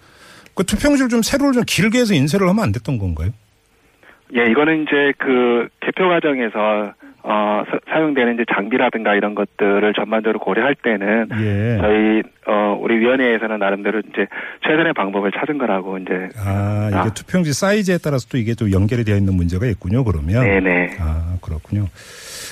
그 0.55 0.64
투표용지를 0.64 1.09
좀 1.09 1.23
세로를 1.23 1.53
좀 1.53 1.62
길게 1.66 2.01
해서 2.01 2.14
인쇄를 2.14 2.49
하면 2.49 2.64
안 2.64 2.73
됐던 2.73 2.99
건가요? 2.99 3.31
예, 4.35 4.51
이거는 4.51 4.83
이제 4.83 5.12
그 5.18 5.68
개표 5.81 6.09
과정에서 6.09 6.92
어 7.22 7.62
사, 7.88 8.00
용되는 8.00 8.35
이제 8.35 8.44
장비라든가 8.54 9.14
이런 9.14 9.35
것들을 9.35 9.92
전반적으로 9.94 10.38
고려할 10.38 10.74
때는 10.74 11.28
예. 11.40 11.78
저희 11.80 12.22
어 12.46 12.78
우리 12.80 12.98
위원회에서는 12.98 13.59
나름대로 13.59 14.00
이제 14.00 14.26
최선의 14.66 14.94
방법을 14.94 15.30
찾은 15.33 15.59
거라고 15.59 15.98
이제 15.98 16.28
아, 16.38 16.88
이게 16.88 16.96
아. 16.96 17.12
투표용지 17.12 17.52
사이즈에 17.52 17.98
따라서 18.02 18.26
또 18.28 18.38
이게 18.38 18.54
또 18.54 18.72
연결이 18.72 19.04
되어 19.04 19.16
있는 19.16 19.35
문제가 19.35 19.66
있군요, 19.66 20.04
그러면. 20.04 20.44
네네 20.44 20.96
아, 20.98 21.37
그렇군요. 21.42 21.88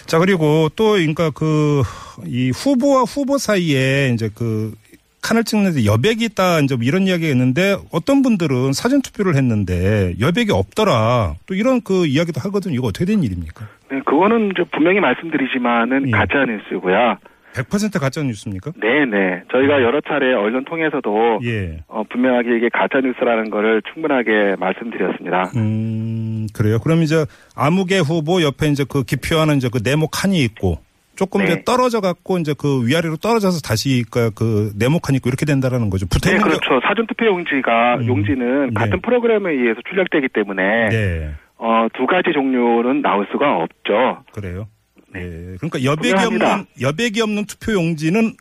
자, 0.06 0.18
그리고 0.18 0.70
또, 0.74 0.92
그러니까 0.92 1.30
그, 1.30 1.82
이 2.24 2.50
후보와 2.50 3.02
후보 3.02 3.36
사이에 3.36 4.10
이제 4.14 4.30
그, 4.34 4.72
칸을 5.20 5.44
찍는데 5.44 5.84
여백이 5.84 6.24
있다, 6.24 6.60
이제 6.60 6.76
뭐 6.76 6.84
이런 6.84 7.06
이야기가 7.06 7.30
있는데 7.32 7.76
어떤 7.90 8.22
분들은 8.22 8.72
사전 8.72 9.02
투표를 9.02 9.36
했는데 9.36 10.14
여백이 10.20 10.52
없더라. 10.52 11.34
또 11.44 11.54
이런 11.54 11.82
그 11.82 12.06
이야기도 12.06 12.40
하거든요. 12.40 12.74
이거 12.74 12.86
어떻게 12.86 13.04
된 13.04 13.22
일입니까? 13.22 13.68
네, 13.90 14.00
그거는 14.04 14.50
이제 14.52 14.64
분명히 14.72 15.00
말씀드리지만은 15.00 16.08
예. 16.08 16.10
가짜 16.10 16.44
뉴스고요. 16.44 17.18
100% 17.54 17.98
가짜 17.98 18.22
뉴스입니까? 18.22 18.72
네 18.76 19.04
네 19.06 19.42
저희가 19.50 19.82
여러 19.82 20.00
차례 20.02 20.34
언론 20.34 20.64
통해서도 20.64 21.40
예. 21.44 21.78
어, 21.88 22.04
분명하게 22.08 22.56
이게 22.56 22.68
가짜 22.68 23.00
뉴스라는 23.00 23.50
거를 23.50 23.82
충분하게 23.92 24.56
말씀드렸습니다. 24.58 25.50
음, 25.56 26.46
그래요. 26.54 26.78
그럼 26.78 27.02
이제 27.02 27.24
아무개 27.56 27.98
후보 27.98 28.42
옆에 28.42 28.68
이제 28.68 28.84
그 28.88 29.02
기표하는 29.02 29.56
이제 29.56 29.68
그 29.72 29.80
네모 29.82 30.08
칸이 30.08 30.38
있고 30.44 30.78
조금 31.16 31.40
네. 31.40 31.46
이제 31.46 31.62
떨어져 31.64 32.00
갖고 32.00 32.38
이제 32.38 32.54
그 32.56 32.86
위아래로 32.86 33.16
떨어져서 33.16 33.60
다시 33.60 34.04
그, 34.08 34.30
그 34.34 34.70
네모 34.78 35.00
칸이 35.00 35.16
있고 35.16 35.28
이렇게 35.28 35.46
된다라는 35.46 35.90
거죠. 35.90 36.06
붙어 36.06 36.30
네, 36.30 36.38
그렇죠. 36.38 36.80
사전 36.86 37.06
투표 37.08 37.26
용지가 37.26 37.96
음. 37.96 38.06
용지는 38.06 38.66
네. 38.68 38.74
같은 38.74 39.00
프로그램에 39.00 39.50
의해서 39.50 39.80
출력되기 39.88 40.28
때문에 40.28 40.88
네. 40.90 41.30
어, 41.58 41.86
두 41.94 42.06
가지 42.06 42.32
종류는 42.32 43.02
나올 43.02 43.26
수가 43.30 43.56
없죠. 43.58 44.22
그래요. 44.32 44.68
네. 45.12 45.56
그러니까 45.58 45.82
여백이. 45.84 46.14
없는 46.14 46.66
여백이 46.80 47.20
없는 47.20 47.44
투표 47.46 47.72
용지는 47.72 48.32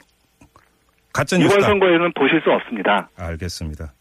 가짜 1.14 1.36
이번 1.38 1.48
뉴스다. 1.48 1.68
선거에는 1.68 2.12
보실 2.14 2.42
수 2.42 2.52
없습니다. 2.52 3.10
알겠습니다. 3.18 3.94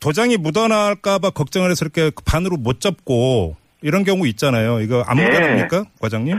도장이 0.00 0.36
묻어날까봐 0.38 1.30
걱정을 1.30 1.70
해서 1.70 1.84
이렇게 1.84 2.10
반으로 2.26 2.56
못 2.56 2.80
접고 2.80 3.56
이런 3.82 4.04
경우 4.04 4.26
있잖아요. 4.26 4.80
이거 4.80 5.02
안 5.06 5.16
네. 5.16 5.28
묻어납니까, 5.28 5.84
과장님? 6.00 6.36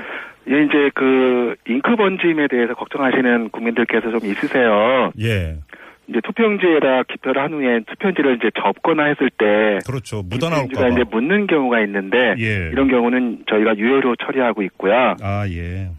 예, 0.48 0.64
이제 0.64 0.92
그 0.94 1.56
잉크 1.68 1.96
번짐에 1.96 2.48
대해서 2.50 2.74
걱정하시는 2.76 3.50
국민들께서 3.50 4.12
좀 4.12 4.20
있으세요. 4.30 5.12
예. 5.20 5.58
이제 6.08 6.20
투표용지에다 6.24 7.04
기표를 7.04 7.42
한 7.42 7.54
후에 7.54 7.80
투표용지를 7.88 8.36
이제 8.38 8.52
접거나 8.62 9.06
했을 9.06 9.30
때 9.30 9.80
그렇죠. 9.86 10.22
묻어나올까봐. 10.30 10.90
이제 10.90 11.04
묻는 11.10 11.48
경우가 11.48 11.82
있는데 11.82 12.36
예. 12.38 12.70
이런 12.72 12.88
경우는 12.90 13.44
저희가 13.50 13.78
유효로 13.78 14.16
처리하고 14.18 14.62
있고요. 14.64 15.16
아, 15.22 15.46
예. 15.50 15.90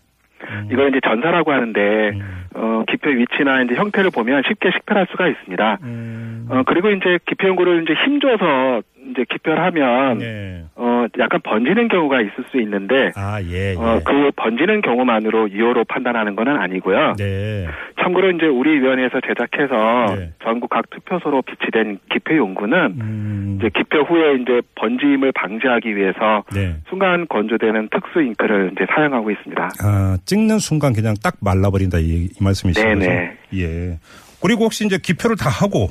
음. 0.48 0.68
이걸 0.70 0.90
이제 0.90 1.00
전사라고 1.04 1.50
하는데 1.52 1.80
음. 1.80 2.44
어, 2.54 2.84
기표 2.88 3.10
위치나 3.10 3.62
이제 3.62 3.74
형태를 3.74 4.10
보면 4.10 4.42
쉽게 4.46 4.70
식별할 4.70 5.06
수가 5.10 5.28
있습니다. 5.28 5.78
음. 5.82 6.46
어, 6.50 6.62
그리고 6.66 6.90
이제 6.90 7.18
기표용구를 7.26 7.82
이제 7.82 7.94
힘줘서 8.04 8.82
이제 9.10 9.24
기표를 9.28 9.62
하면 9.62 10.18
네. 10.18 10.64
어, 10.74 10.96
어, 10.96 11.06
약간 11.18 11.40
번지는 11.42 11.88
경우가 11.88 12.20
있을 12.20 12.44
수 12.50 12.60
있는데, 12.60 13.12
아, 13.16 13.40
예, 13.42 13.72
예. 13.72 13.76
어, 13.76 14.00
그 14.04 14.30
번지는 14.36 14.80
경우만으로 14.80 15.50
유효로 15.50 15.84
판단하는 15.84 16.34
것은 16.34 16.56
아니고요. 16.56 17.14
네. 17.18 17.66
참고로 18.00 18.30
이제 18.30 18.46
우리 18.46 18.80
위원회에서 18.80 19.20
제작해서 19.26 20.14
네. 20.16 20.32
전국 20.42 20.70
각 20.70 20.88
투표소로 20.90 21.42
비치된 21.42 21.98
기표 22.12 22.36
용구는 22.36 22.78
음, 23.00 23.58
이제 23.58 23.70
기표 23.74 24.02
후에 24.02 24.36
이제 24.36 24.62
번짐을 24.74 25.32
방지하기 25.32 25.96
위해서 25.96 26.44
네. 26.54 26.76
순간 26.88 27.26
건조되는 27.28 27.88
특수 27.90 28.22
잉크를 28.22 28.72
이제 28.72 28.86
사용하고 28.94 29.30
있습니다. 29.30 29.70
아, 29.82 30.16
찍는 30.24 30.58
순간 30.58 30.92
그냥 30.92 31.14
딱 31.22 31.34
말라버린다 31.40 31.98
이, 31.98 32.28
이 32.32 32.44
말씀이신 32.44 32.82
거죠? 32.82 32.98
네네. 32.98 33.36
예. 33.54 33.98
그리고 34.40 34.64
혹시 34.64 34.86
이제 34.86 34.98
기표를 35.02 35.36
다 35.36 35.50
하고 35.50 35.88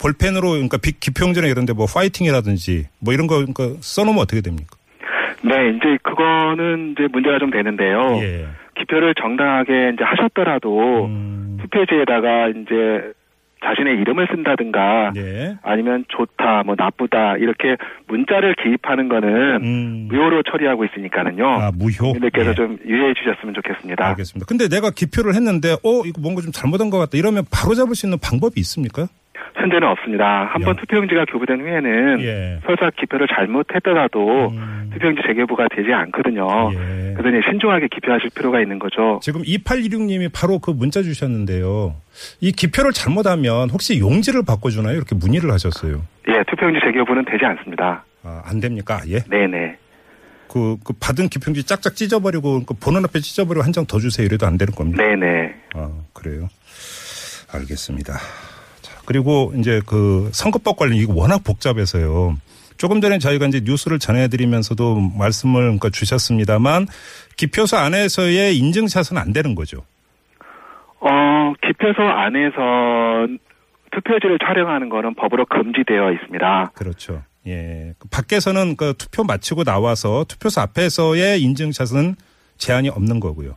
볼펜으로 0.00 0.50
그러니까 0.50 0.76
비- 0.78 0.98
기표용지나 0.98 1.46
이런데 1.46 1.72
뭐 1.72 1.86
파이팅이라든지 1.92 2.86
뭐 3.00 3.12
이런 3.14 3.26
거 3.26 3.36
그러니까 3.36 3.76
써놓으면 3.80 4.20
어떻게 4.22 4.40
됩니까? 4.40 4.76
네, 5.42 5.70
이제 5.70 5.98
그거는 6.02 6.92
이제 6.92 7.06
문제가 7.12 7.38
좀 7.38 7.50
되는데요. 7.50 8.18
예. 8.22 8.46
기표를 8.78 9.14
정당하게 9.20 9.92
이제 9.94 10.04
하셨더라도 10.04 11.06
음, 11.06 11.58
투표지에다가 11.62 12.48
이제 12.48 13.12
자신의 13.64 13.96
이름을 14.00 14.28
쓴다든가 14.30 15.12
예. 15.16 15.56
아니면 15.62 16.04
좋다, 16.08 16.62
뭐 16.64 16.76
나쁘다 16.78 17.36
이렇게 17.38 17.76
문자를 18.06 18.54
기입하는 18.54 19.08
거는 19.08 19.28
음. 19.64 20.08
무효로 20.08 20.44
처리하고 20.44 20.84
있으니까는요. 20.84 21.44
아, 21.46 21.72
무효. 21.74 22.12
국민들께서 22.12 22.50
예. 22.50 22.54
좀 22.54 22.78
유의해 22.86 23.14
주셨으면 23.14 23.54
좋겠습니다. 23.54 24.06
알겠습니다. 24.10 24.46
근데 24.48 24.68
내가 24.68 24.90
기표를 24.90 25.34
했는데 25.34 25.72
어 25.72 26.02
이거 26.06 26.20
뭔가 26.20 26.40
좀 26.40 26.52
잘못한 26.52 26.88
것 26.90 26.98
같다 26.98 27.18
이러면 27.18 27.44
바로 27.50 27.74
잡을 27.74 27.96
수 27.96 28.06
있는 28.06 28.18
방법이 28.22 28.60
있습니까? 28.60 29.08
현재는 29.58 29.86
없습니다. 29.88 30.46
한번 30.52 30.76
야. 30.76 30.80
투표용지가 30.80 31.24
교부된 31.26 31.60
후에는 31.60 32.20
예. 32.22 32.60
설사 32.64 32.90
기표를 32.90 33.26
잘못했더라도 33.34 34.48
음. 34.50 34.90
투표용지 34.92 35.22
재개부가 35.26 35.66
되지 35.74 35.92
않거든요. 35.92 36.46
예. 36.74 37.14
이제 37.18 37.40
신중하게 37.50 37.88
기표하실 37.92 38.30
필요가 38.34 38.60
있는 38.60 38.78
거죠. 38.78 39.20
지금 39.22 39.42
2816님이 39.42 40.30
바로 40.32 40.58
그 40.60 40.70
문자 40.70 41.02
주셨는데요. 41.02 41.96
이 42.40 42.52
기표를 42.52 42.92
잘못하면 42.92 43.68
혹시 43.70 43.98
용지를 43.98 44.42
바꿔주나요? 44.46 44.96
이렇게 44.96 45.14
문의를 45.14 45.50
하셨어요. 45.52 46.02
예, 46.28 46.42
투표용지 46.48 46.80
재개부는 46.84 47.24
되지 47.26 47.44
않습니다. 47.44 48.04
아, 48.22 48.42
안 48.46 48.60
됩니까? 48.60 49.00
예. 49.08 49.18
네네. 49.28 49.76
그, 50.50 50.76
그 50.82 50.94
받은 50.98 51.28
기표용지 51.28 51.64
짝짝 51.66 51.94
찢어버리고 51.94 52.64
그 52.64 52.72
보는 52.74 53.04
앞에 53.04 53.18
찢어버리고 53.20 53.62
한 53.64 53.72
장 53.72 53.86
더 53.86 53.98
주세요. 53.98 54.24
이래도 54.26 54.46
안 54.46 54.56
되는 54.56 54.72
겁니다. 54.72 55.02
네네. 55.04 55.54
아, 55.74 55.90
그래요. 56.14 56.48
알겠습니다. 57.52 58.14
자, 59.08 59.12
그리고 59.18 59.52
이제 59.56 59.80
그 59.86 60.28
선거법 60.32 60.76
관련 60.76 60.96
이거 60.98 61.14
워낙 61.16 61.42
복잡해서요. 61.42 62.36
조금 62.76 63.00
전에 63.00 63.18
저희가 63.18 63.46
이제 63.46 63.62
뉴스를 63.64 63.98
전해드리면서도 63.98 65.00
말씀을 65.18 65.62
그러니까 65.62 65.88
주셨습니다만 65.88 66.86
기표소 67.38 67.78
안에서의 67.78 68.56
인증샷은 68.58 69.16
안 69.16 69.32
되는 69.32 69.54
거죠. 69.54 69.78
어, 71.00 71.54
기표소 71.66 72.02
안에서 72.02 73.26
투표지를 73.92 74.38
촬영하는 74.46 74.90
거는 74.90 75.14
법으로 75.14 75.46
금지되어 75.46 76.12
있습니다. 76.12 76.72
그렇죠. 76.74 77.22
예. 77.46 77.94
그 77.98 78.08
밖에서는 78.10 78.76
그 78.76 78.92
투표 78.98 79.24
마치고 79.24 79.64
나와서 79.64 80.24
투표소 80.28 80.60
앞에서의 80.60 81.42
인증샷은 81.42 82.14
제한이 82.58 82.90
없는 82.90 83.20
거고요. 83.20 83.56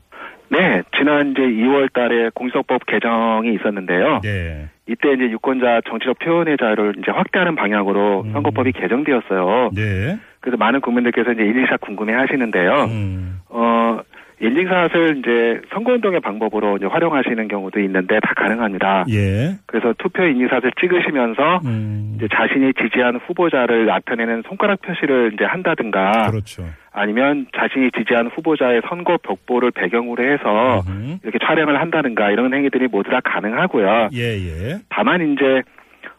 네, 0.52 0.84
지난 0.98 1.32
이제 1.32 1.42
2월 1.42 1.92
달에 1.94 2.30
공수처법 2.34 2.86
개정이 2.86 3.54
있었는데요. 3.56 4.20
네. 4.22 4.68
이때 4.86 5.14
이제 5.14 5.24
유권자 5.32 5.80
정치적 5.88 6.20
표현의 6.20 6.58
자유를 6.58 6.96
이제 6.98 7.10
확대하는 7.10 7.56
방향으로 7.56 8.24
음. 8.26 8.34
선거법이 8.34 8.74
개정되었어요. 8.74 9.72
네. 9.74 10.20
그래서 10.42 10.58
많은 10.58 10.82
국민들께서 10.82 11.32
이제 11.32 11.44
인증샷 11.44 11.80
궁금해 11.80 12.14
하시는데요. 12.14 12.84
음. 12.90 13.40
어, 13.48 14.02
인증샷을 14.42 15.18
이제 15.20 15.62
선거운동의 15.72 16.20
방법으로 16.22 16.78
이제 16.78 16.86
활용하시는 16.88 17.48
경우도 17.48 17.80
있는데 17.82 18.20
다 18.20 18.34
가능합니다. 18.36 19.06
예. 19.10 19.58
그래서 19.68 19.94
투표 20.00 20.24
인증샷을 20.24 20.72
찍으시면서 20.80 21.60
음. 21.66 22.14
이제 22.16 22.28
자신이 22.34 22.74
지지한 22.74 23.18
후보자를 23.18 23.86
나타내는 23.86 24.44
손가락 24.48 24.82
표시를 24.82 25.32
이제 25.34 25.46
한다든가 25.46 26.30
그렇죠. 26.30 26.64
아니면 26.92 27.46
자신이 27.56 27.92
지지한 27.92 28.28
후보자의 28.28 28.82
선거 28.90 29.18
벽보를 29.18 29.72
배경으로 29.72 30.24
해서 30.24 30.82
음. 30.88 31.20
이렇게 31.24 31.38
촬영을 31.40 31.80
한다든가 31.80 32.32
이런 32.32 32.54
행위들이 32.54 32.88
모두 32.88 33.12
다 33.12 33.20
가능하고요. 33.24 34.10
예, 34.14 34.20
예. 34.20 34.78
다만 34.90 35.34
이제 35.34 35.62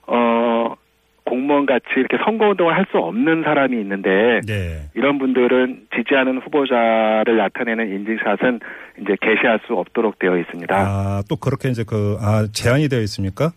어 0.07 0.75
공무원 1.25 1.67
같이 1.67 1.87
이렇게 1.97 2.17
선거 2.25 2.49
운동을 2.49 2.75
할 2.75 2.83
수 2.93 2.99
없는 2.99 3.43
사람이 3.45 3.81
있는데 3.81 4.41
네. 4.47 4.89
이런 4.95 5.19
분들은 5.19 5.87
지지하는 5.97 6.39
후보자를 6.41 7.37
나타내는 7.39 7.89
인증샷은 7.95 8.61
이제 9.01 9.17
게시할 9.23 9.61
수 9.67 9.75
없도록 9.75 10.19
되어 10.19 10.37
있습니다. 10.37 10.75
아, 10.77 11.23
또 11.29 11.37
그렇게 11.37 11.71
이제 11.71 11.85
그, 11.87 12.19
아, 12.21 12.47
제한이 12.53 12.89
되어 12.89 13.01
있습니까? 13.03 13.53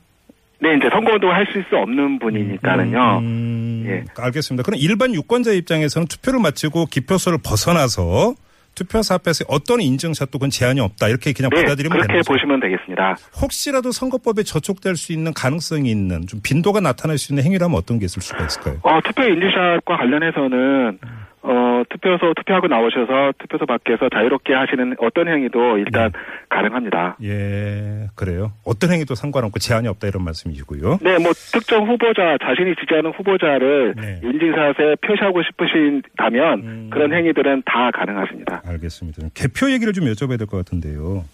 네, 0.62 0.73
이제 0.78 0.88
선거 0.91 1.12
운동을 1.13 1.36
하실 1.36 1.65
수 1.69 1.75
없는 1.75 2.19
분이니까는요. 2.19 3.19
음, 3.19 3.84
예. 3.88 4.04
알겠습니다. 4.17 4.63
그럼 4.63 4.80
일반 4.80 5.13
유권자 5.13 5.51
입장에서는 5.51 6.08
투표를 6.08 6.39
마치고 6.39 6.86
기표소를 6.86 7.39
벗어나서 7.45 8.36
투표소 8.75 9.13
앞에서 9.15 9.45
어떤 9.47 9.81
인증샷도 9.81 10.38
그건 10.38 10.49
제한이 10.49 10.79
없다. 10.79 11.07
이렇게 11.07 11.33
그냥 11.33 11.49
네, 11.53 11.61
받아들이면 11.63 11.97
그렇게 11.97 12.07
되는 12.07 12.21
거죠. 12.21 12.33
보시면 12.33 12.59
되겠습니다. 12.59 13.15
혹시라도 13.41 13.91
선거법에 13.91 14.43
저촉될 14.43 14.95
수 14.97 15.13
있는 15.13 15.33
가능성이 15.33 15.89
있는 15.89 16.27
좀 16.27 16.41
빈도가 16.43 16.81
나타날 16.81 17.17
수 17.17 17.31
있는 17.31 17.43
행위라면 17.43 17.75
어떤 17.77 17.99
게 17.99 18.05
있을 18.05 18.21
수가 18.21 18.45
있을까요? 18.45 18.79
어, 18.83 18.99
투표 19.03 19.23
인증샷과 19.23 19.97
관련해서는 19.97 20.99
어, 21.47 21.84
투표소 21.89 22.34
투표하고 22.36 22.67
나오셔서 22.67 23.34
투표소 23.38 23.65
밖에서 23.67 24.10
자유롭게 24.10 24.53
하시는 24.53 24.95
어떤 24.99 25.27
행위도 25.27 25.77
일단 25.77 26.12
네. 26.12 26.19
가능합니다. 26.49 27.17
예, 27.23 28.08
그래요. 28.15 28.51
어떤 28.65 28.91
행위도 28.91 29.13
상관없고 29.13 29.60
제한이 29.60 29.88
없다 29.88 30.08
이런 30.08 30.23
말씀이시고요. 30.23 30.97
네, 31.01 31.19
뭐 31.19 31.31
특정 31.53 31.88
후보자 31.88 32.38
자신이 32.41 32.75
지지하는 32.79 33.12
후보자를 33.12 33.93
네. 33.95 34.19
인증샷에 34.23 34.95
표시하고 35.05 35.43
싶으신다면 35.43 36.60
음. 36.60 36.89
그런 36.91 37.13
행위들은 37.13 37.63
다 37.65 37.91
가능하십니다. 37.91 38.63
알겠습니다. 38.65 39.27
개표 39.36 39.69
얘기를 39.71 39.93
좀 39.93 40.05
여쭤봐야 40.05 40.38
될 40.38 40.47
것 40.47 40.58
같은데요. 40.58 41.25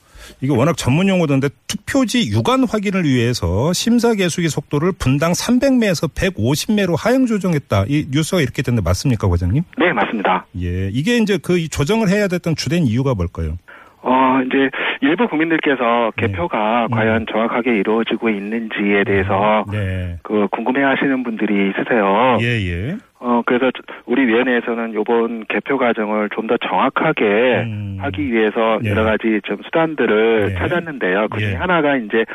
이게 0.41 0.53
워낙 0.53 0.77
전문 0.77 1.07
용어던데 1.07 1.49
투표지 1.67 2.29
유관 2.31 2.63
확인을 2.65 3.03
위해서 3.03 3.73
심사 3.73 4.13
계수기 4.13 4.49
속도를 4.49 4.91
분당 4.93 5.31
300매에서 5.31 6.12
150매로 6.13 6.95
하향 6.97 7.25
조정했다. 7.25 7.86
이 7.88 8.07
뉴스가 8.10 8.41
이렇게 8.41 8.62
됐는데 8.62 8.84
맞습니까, 8.84 9.27
과장님? 9.27 9.63
네, 9.77 9.93
맞습니다. 9.93 10.45
예. 10.62 10.89
이게 10.91 11.17
이제 11.17 11.38
그 11.41 11.67
조정을 11.67 12.10
해야 12.10 12.27
됐던 12.27 12.55
주된 12.55 12.86
이유가 12.86 13.13
뭘까요? 13.13 13.57
어, 14.04 14.42
이제 14.46 14.70
일부 15.02 15.28
국민들께서 15.28 16.12
네. 16.18 16.28
개표가 16.28 16.86
음. 16.86 16.92
과연 16.92 17.26
정확하게 17.32 17.78
이루어지고 17.78 18.30
있는지에 18.30 19.04
대해서 19.04 19.64
네. 19.72 20.18
그 20.24 20.48
궁금해 20.52 20.84
하시는 20.84 21.24
분들이 21.24 21.70
있으세요. 21.70 22.38
예, 22.42 22.46
예. 22.46 22.98
어, 23.20 23.44
그래서 23.46 23.72
우리 24.08 24.26
위원회에서는 24.26 24.96
요번 24.96 25.46
개표 25.48 25.78
과정을 25.78 26.30
좀 26.30 26.42
더 26.52 26.58
정확하게 26.58 27.24
음. 27.66 27.98
하기 28.02 28.34
위해서 28.34 28.80
네. 28.82 28.90
여러 28.90 29.04
가지 29.06 29.40
좀 29.44 29.58
수단들을 29.64 30.48
네. 30.48 30.56
찾았는데요. 30.56 31.28
그 31.30 31.40
중에 31.40 31.52
예. 31.52 31.56
하나가 31.56 31.96
이제 31.96 32.26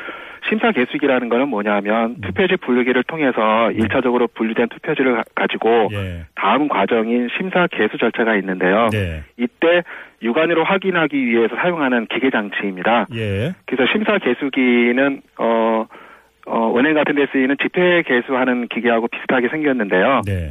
심사 0.49 0.71
개수기라는 0.73 1.29
거는 1.29 1.49
뭐냐면 1.49 2.17
음. 2.17 2.21
투표지 2.23 2.57
분류기를 2.57 3.03
통해서 3.05 3.71
일차적으로 3.73 4.27
분류된 4.29 4.69
투표지를 4.69 5.17
가- 5.17 5.25
가지고 5.35 5.89
예. 5.93 6.25
다음 6.35 6.69
과정인 6.69 7.29
심사 7.37 7.67
개수 7.69 7.99
절차가 7.99 8.37
있는데요. 8.37 8.89
네. 8.93 9.23
이때 9.37 9.83
육안으로 10.23 10.65
확인하기 10.65 11.27
위해서 11.27 11.57
사용하는 11.57 12.07
기계 12.07 12.31
장치입니다. 12.31 13.07
예. 13.15 13.55
그래서 13.67 13.91
심사 13.93 14.19
개수기는 14.19 15.21
어, 15.39 15.87
어, 16.47 16.79
은행 16.79 16.95
같은 16.95 17.15
데 17.17 17.27
쓰이는 17.33 17.57
지폐 17.61 18.03
개수하는 18.03 18.69
기계하고 18.69 19.09
비슷하게 19.09 19.49
생겼는데요. 19.49 20.21
네. 20.27 20.51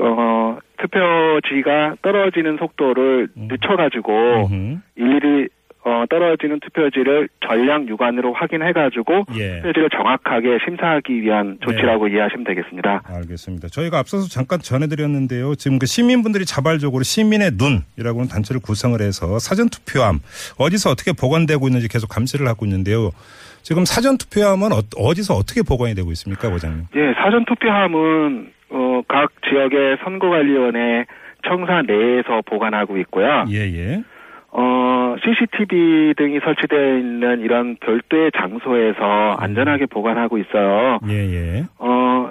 어, 0.00 0.58
투표지가 0.78 1.96
떨어지는 2.02 2.56
속도를 2.58 3.28
음. 3.36 3.48
늦춰가지고 3.50 4.12
음흠. 4.50 4.78
일일이 4.96 5.48
어, 5.88 6.04
떨어지는 6.10 6.60
투표지를 6.60 7.28
전량 7.46 7.88
육안으로 7.88 8.34
확인해가지고 8.34 9.24
예. 9.38 9.56
투표지를 9.62 9.88
정확하게 9.90 10.58
심사하기 10.64 11.22
위한 11.22 11.56
조치라고 11.64 12.08
이해하시면 12.08 12.44
되겠습니다. 12.44 13.02
알겠습니다. 13.06 13.68
저희가 13.68 13.98
앞서서 13.98 14.28
잠깐 14.28 14.58
전해드렸는데요. 14.60 15.54
지금 15.54 15.78
그 15.78 15.86
시민분들이 15.86 16.44
자발적으로 16.44 17.02
시민의 17.02 17.52
눈이라고 17.56 18.18
하는 18.20 18.28
단체를 18.28 18.60
구성을 18.60 19.00
해서 19.00 19.38
사전 19.38 19.68
투표함 19.70 20.20
어디서 20.58 20.90
어떻게 20.90 21.12
보관되고 21.12 21.66
있는지 21.68 21.88
계속 21.88 22.08
감시를 22.08 22.46
하고 22.48 22.66
있는데요. 22.66 23.10
지금 23.62 23.84
사전 23.84 24.18
투표함은 24.18 24.72
어- 24.72 24.82
어디서 24.96 25.34
어떻게 25.34 25.62
보관이 25.62 25.94
되고 25.94 26.10
있습니까, 26.12 26.50
과장님? 26.50 26.84
예, 26.96 27.12
사전 27.22 27.44
투표함은 27.46 28.52
어, 28.70 29.00
각 29.08 29.30
지역의 29.48 29.98
선거관리위원회 30.04 31.06
청사 31.46 31.82
내에서 31.82 32.42
보관하고 32.46 32.98
있고요. 32.98 33.46
예, 33.50 33.56
예. 33.72 34.02
어, 34.50 35.16
CCTV 35.22 36.14
등이 36.16 36.40
설치되어 36.40 36.98
있는 36.98 37.40
이런 37.40 37.76
별도의 37.80 38.30
장소에서 38.36 39.36
안전하게 39.38 39.86
보관하고 39.86 40.38
있어요. 40.38 40.98
예, 41.08 41.14
예. 41.14 41.64
어, 41.78 42.30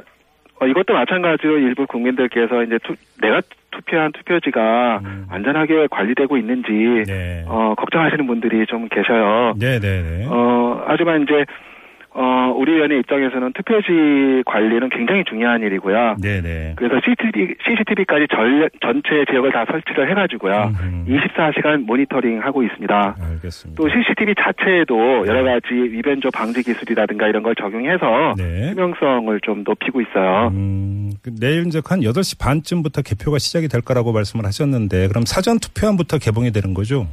어, 0.59 0.65
이것도 0.65 0.93
마찬가지로 0.93 1.59
일부 1.59 1.85
국민들께서 1.85 2.63
이제 2.63 2.79
투, 2.83 2.95
내가 3.21 3.41
투표한 3.71 4.11
투표지가 4.13 5.01
음. 5.03 5.27
안전하게 5.29 5.87
관리되고 5.91 6.35
있는지 6.37 7.03
네. 7.05 7.43
어, 7.47 7.75
걱정하시는 7.77 8.25
분들이 8.25 8.65
좀 8.65 8.87
계셔요. 8.89 9.53
네 9.59 9.79
네 9.79 10.01
네. 10.01 10.25
어, 10.27 10.83
하지만 10.87 11.21
이제 11.21 11.45
어, 12.19 12.51
우리 12.57 12.73
의원의 12.73 12.97
입장에서는 13.01 13.53
투표지 13.53 14.41
관리는 14.47 14.89
굉장히 14.89 15.23
중요한 15.23 15.61
일이고요. 15.61 16.15
네네. 16.19 16.73
그래서 16.75 16.99
CCTV, 17.05 17.53
CCTV까지 17.63 18.25
전, 18.33 18.67
전체 18.81 19.23
지역을 19.29 19.51
다 19.51 19.65
설치를 19.69 20.09
해가지고요. 20.09 20.73
음흠. 20.81 21.05
24시간 21.13 21.85
모니터링 21.85 22.41
하고 22.41 22.63
있습니다. 22.63 23.17
알겠습니다. 23.21 23.79
또 23.79 23.87
CCTV 23.87 24.33
자체에도 24.33 25.27
여러 25.27 25.43
가지 25.43 25.75
위변조 25.75 26.31
방지 26.31 26.63
기술이라든가 26.63 27.27
이런 27.27 27.43
걸 27.43 27.53
적용해서 27.53 28.33
네. 28.35 28.71
투명성을 28.73 29.39
좀 29.43 29.63
높이고 29.63 30.01
있어요. 30.01 30.47
음, 30.53 31.11
그 31.21 31.29
내일 31.39 31.67
이제 31.67 31.81
한 31.85 31.99
8시 31.99 32.39
반쯤부터 32.39 33.03
개표가 33.03 33.37
시작이 33.37 33.67
될 33.67 33.81
거라고 33.81 34.11
말씀을 34.11 34.43
하셨는데 34.45 35.07
그럼 35.09 35.23
사전 35.27 35.59
투표함부터 35.59 36.17
개봉이 36.17 36.51
되는 36.51 36.73
거죠? 36.73 37.05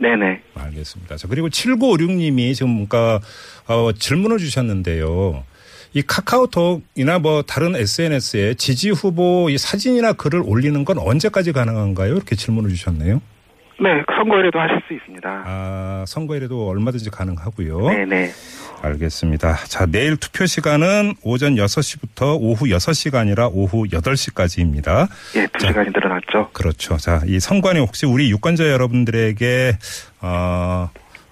네네. 0.00 0.40
알겠습니다. 0.54 1.16
자, 1.16 1.28
그리고 1.28 1.48
7956님이 1.48 2.54
지금 2.54 2.70
뭔가 2.70 3.20
어, 3.68 3.92
질문을 3.92 4.38
주셨는데요. 4.38 5.44
이 5.92 6.02
카카오톡이나 6.02 7.18
뭐 7.18 7.42
다른 7.42 7.74
SNS에 7.76 8.54
지지 8.54 8.90
후보 8.90 9.48
이 9.50 9.58
사진이나 9.58 10.12
글을 10.14 10.42
올리는 10.44 10.84
건 10.84 10.98
언제까지 10.98 11.52
가능한가요? 11.52 12.14
이렇게 12.14 12.34
질문을 12.36 12.70
주셨네요. 12.70 13.20
네, 13.82 13.88
선거일에도 14.14 14.58
하실 14.58 14.80
수 14.86 14.94
있습니다. 14.94 15.42
아, 15.46 16.04
선거일에도 16.06 16.68
얼마든지 16.68 17.10
가능하고요. 17.10 17.88
네네. 17.88 18.30
알겠습니다. 18.82 19.56
자, 19.66 19.86
내일 19.86 20.16
투표 20.16 20.46
시간은 20.46 21.14
오전 21.22 21.54
6시부터 21.54 22.38
오후 22.40 22.66
6시가 22.66 23.16
아니라 23.16 23.48
오후 23.48 23.84
8시까지입니다. 23.84 25.08
예, 25.36 25.46
두 25.58 25.66
시간이 25.66 25.90
늘어났죠. 25.92 26.50
그렇죠. 26.52 26.96
자, 26.96 27.20
이 27.26 27.40
선관위 27.40 27.80
혹시 27.80 28.06
우리 28.06 28.30
유권자 28.30 28.70
여러분들에게 28.70 29.76
어 30.22 30.90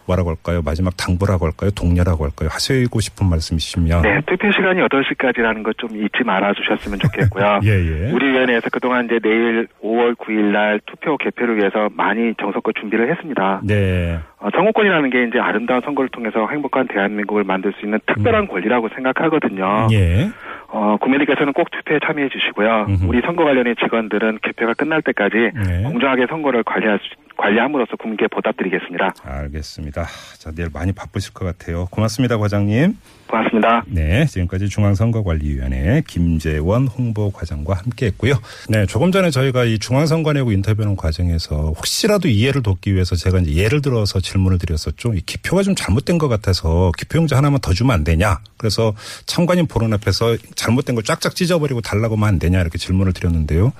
뭐라고 0.08 0.30
할까요? 0.30 0.60
마지막 0.64 0.96
당부라고 0.96 1.46
할까요? 1.46 1.70
독려라고 1.70 2.24
할까요? 2.24 2.48
하시고 2.52 3.00
싶은 3.00 3.28
말씀이시면 3.30 4.02
네, 4.02 4.20
투표 4.26 4.50
시간이 4.52 4.80
8시까지라는 4.82 5.62
것 5.62 5.78
좀 5.78 5.96
잊지 5.96 6.24
말아 6.24 6.52
주셨으면 6.52 6.98
좋겠고요. 6.98 7.60
예, 7.64 7.68
예. 7.70 8.10
우리 8.12 8.32
위원회에서 8.32 8.68
그동안 8.70 9.06
이제 9.06 9.18
내일 9.22 9.68
5월 9.82 10.16
9일 10.16 10.52
날 10.52 10.80
투표 10.86 11.16
개표를 11.16 11.56
위해서 11.56 11.88
많이 11.96 12.34
정석껏 12.34 12.74
준비를 12.74 13.10
했습니다. 13.10 13.60
네. 13.64 14.18
어, 14.40 14.48
선거권이라는 14.54 15.10
게 15.10 15.24
이제 15.24 15.38
아름다운 15.38 15.80
선거를 15.82 16.10
통해서 16.10 16.46
행복한 16.50 16.86
대한민국을 16.88 17.44
만들 17.44 17.72
수 17.78 17.84
있는 17.86 17.98
특별한 18.06 18.48
권리라고 18.48 18.88
생각하거든요. 18.94 19.86
음. 19.88 19.92
예. 19.92 20.28
어, 20.68 20.96
국민들께서는 21.00 21.52
꼭 21.54 21.70
투표에 21.70 21.98
참여해 22.04 22.28
주시고요. 22.28 22.86
음흠. 22.88 23.06
우리 23.06 23.20
선거 23.22 23.44
관련의 23.44 23.76
직원들은 23.76 24.40
개표가 24.42 24.74
끝날 24.74 25.00
때까지 25.02 25.36
네. 25.54 25.82
공정하게 25.84 26.26
선거를 26.28 26.62
관리할 26.64 26.98
수, 26.98 27.08
관리함으로써 27.38 27.96
국민께 27.96 28.26
보답드리겠습니다. 28.28 29.14
알겠습니다. 29.22 30.06
자, 30.38 30.50
내일 30.54 30.68
많이 30.72 30.92
바쁘실 30.92 31.32
것 31.32 31.44
같아요. 31.44 31.86
고맙습니다, 31.90 32.36
과장님. 32.36 32.96
고맙습니다. 33.28 33.84
네, 33.86 34.26
지금까지 34.26 34.68
중앙선거관리위원회 34.68 36.02
김재원 36.06 36.88
홍보과장과 36.88 37.74
함께했고요. 37.74 38.34
네, 38.68 38.86
조금 38.86 39.12
전에 39.12 39.30
저희가 39.30 39.64
이 39.64 39.78
중앙선관위하고 39.78 40.50
인터뷰하는 40.52 40.96
과정에서 40.96 41.72
혹시라도 41.76 42.28
이해를 42.28 42.62
돕기 42.62 42.94
위해서 42.94 43.16
제가 43.16 43.38
이제 43.40 43.54
예를 43.54 43.82
들어서 43.82 44.18
질문을 44.18 44.58
드렸었죠. 44.58 45.14
이 45.14 45.20
기표가 45.20 45.62
좀 45.62 45.74
잘못된 45.74 46.18
것 46.18 46.28
같아서 46.28 46.90
기표용지 46.98 47.34
하나만 47.34 47.60
더 47.60 47.72
주면 47.72 47.94
안 47.94 48.04
되냐? 48.04 48.40
그래서 48.56 48.94
참관인 49.26 49.66
보는 49.66 49.92
앞에서 49.94 50.36
잘못된 50.56 50.94
걸 50.96 51.04
쫙쫙 51.04 51.34
찢어버리고 51.34 51.82
달라고 51.82 52.16
하면 52.16 52.28
안 52.28 52.38
되냐? 52.38 52.60
이렇게 52.60 52.78
질문을 52.78 53.12
드렸는데요. 53.12 53.72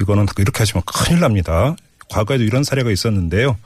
이거는 0.00 0.26
이렇게 0.38 0.58
하시면 0.58 0.82
큰일 0.86 1.20
납니다. 1.20 1.76
과거에도 2.08 2.44
이런 2.44 2.64
사례가 2.64 2.90
있었는데요. 2.90 3.56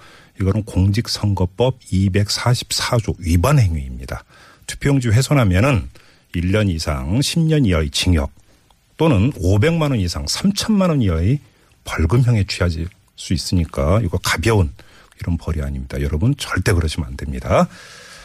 이거는 0.40 0.62
공직선거법 0.64 1.80
244조 1.80 3.16
위반 3.18 3.58
행위입니다. 3.58 4.24
투표용지 4.66 5.08
훼손하면은 5.08 5.88
1년 6.34 6.70
이상 6.70 7.18
10년 7.18 7.66
이하의 7.66 7.90
징역 7.90 8.30
또는 8.96 9.32
500만 9.32 9.82
원 9.90 9.96
이상 9.96 10.24
3천만 10.26 10.90
원 10.90 11.02
이하의 11.02 11.40
벌금형에 11.84 12.44
취하질 12.44 12.88
수 13.16 13.32
있으니까 13.32 14.00
이거 14.04 14.18
가벼운 14.22 14.72
이런 15.20 15.36
벌이 15.36 15.62
아닙니다. 15.62 16.00
여러분 16.00 16.34
절대 16.36 16.72
그러시면 16.72 17.08
안 17.08 17.16
됩니다. 17.16 17.68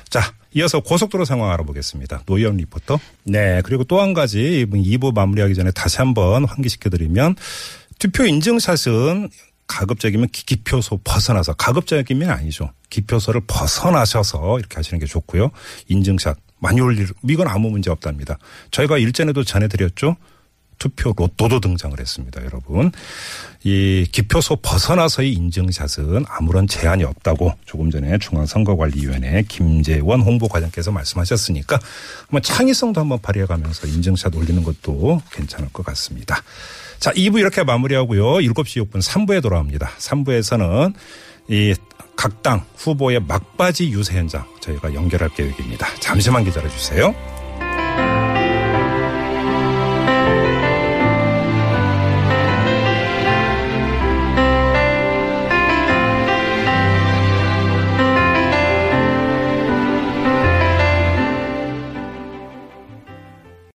자, 0.09 0.33
이어서 0.53 0.79
고속도로 0.81 1.25
상황 1.25 1.49
알아보겠습니다. 1.51 2.23
노현 2.27 2.57
리포터. 2.57 2.99
네, 3.23 3.61
그리고 3.63 3.83
또 3.83 3.99
한 3.99 4.13
가지 4.13 4.67
2부 4.69 5.13
마무리하기 5.15 5.55
전에 5.55 5.71
다시 5.71 5.97
한번 5.97 6.45
환기시켜드리면 6.45 7.35
투표 7.97 8.25
인증샷은 8.25 9.29
가급적이면 9.67 10.29
기- 10.31 10.45
기표소 10.45 10.99
벗어나서 11.03 11.53
가급적이면 11.53 12.29
아니죠. 12.29 12.71
기표소를 12.89 13.41
벗어나셔서 13.47 14.59
이렇게 14.59 14.75
하시는 14.75 14.99
게 14.99 15.05
좋고요. 15.05 15.51
인증샷 15.87 16.37
많이 16.59 16.79
올릴 16.81 17.07
이건 17.27 17.47
아무 17.47 17.69
문제 17.69 17.89
없답니다. 17.89 18.37
저희가 18.71 18.97
일전에도 18.97 19.43
전해드렸죠. 19.43 20.15
투표 20.79 21.13
로또도 21.15 21.61
등장을 21.61 21.97
했습니다, 21.97 22.43
여러분. 22.43 22.91
이 23.63 24.05
기표소 24.11 24.57
벗어나서의 24.57 25.31
인증샷은 25.31 26.25
아무런 26.27 26.67
제한이 26.67 27.05
없다고 27.05 27.53
조금 27.65 27.89
전에 27.89 28.17
중앙선거관리위원회 28.17 29.43
김재원 29.47 30.19
홍보과장께서 30.21 30.91
말씀하셨으니까 30.91 31.79
한번 32.23 32.41
창의성도 32.41 32.99
한번 32.99 33.19
발휘해가면서 33.21 33.87
인증샷 33.87 34.35
올리는 34.35 34.61
것도 34.63 35.21
괜찮을 35.31 35.69
것 35.71 35.85
같습니다. 35.85 36.41
자, 37.03 37.11
2부 37.11 37.37
이렇게 37.37 37.63
마무리하고요. 37.65 38.23
7시 38.35 38.81
6분 38.89 39.01
3부에 39.01 39.41
돌아옵니다. 39.41 39.89
3부에서는 39.97 40.93
이 41.49 41.73
각 42.15 42.41
당 42.41 42.63
후보의 42.77 43.19
막바지 43.21 43.89
유세 43.89 44.17
현장 44.17 44.45
저희가 44.61 44.93
연결할 44.93 45.27
계획입니다. 45.35 45.87
잠시만 45.99 46.45
기다려 46.45 46.69
주세요. 46.69 47.13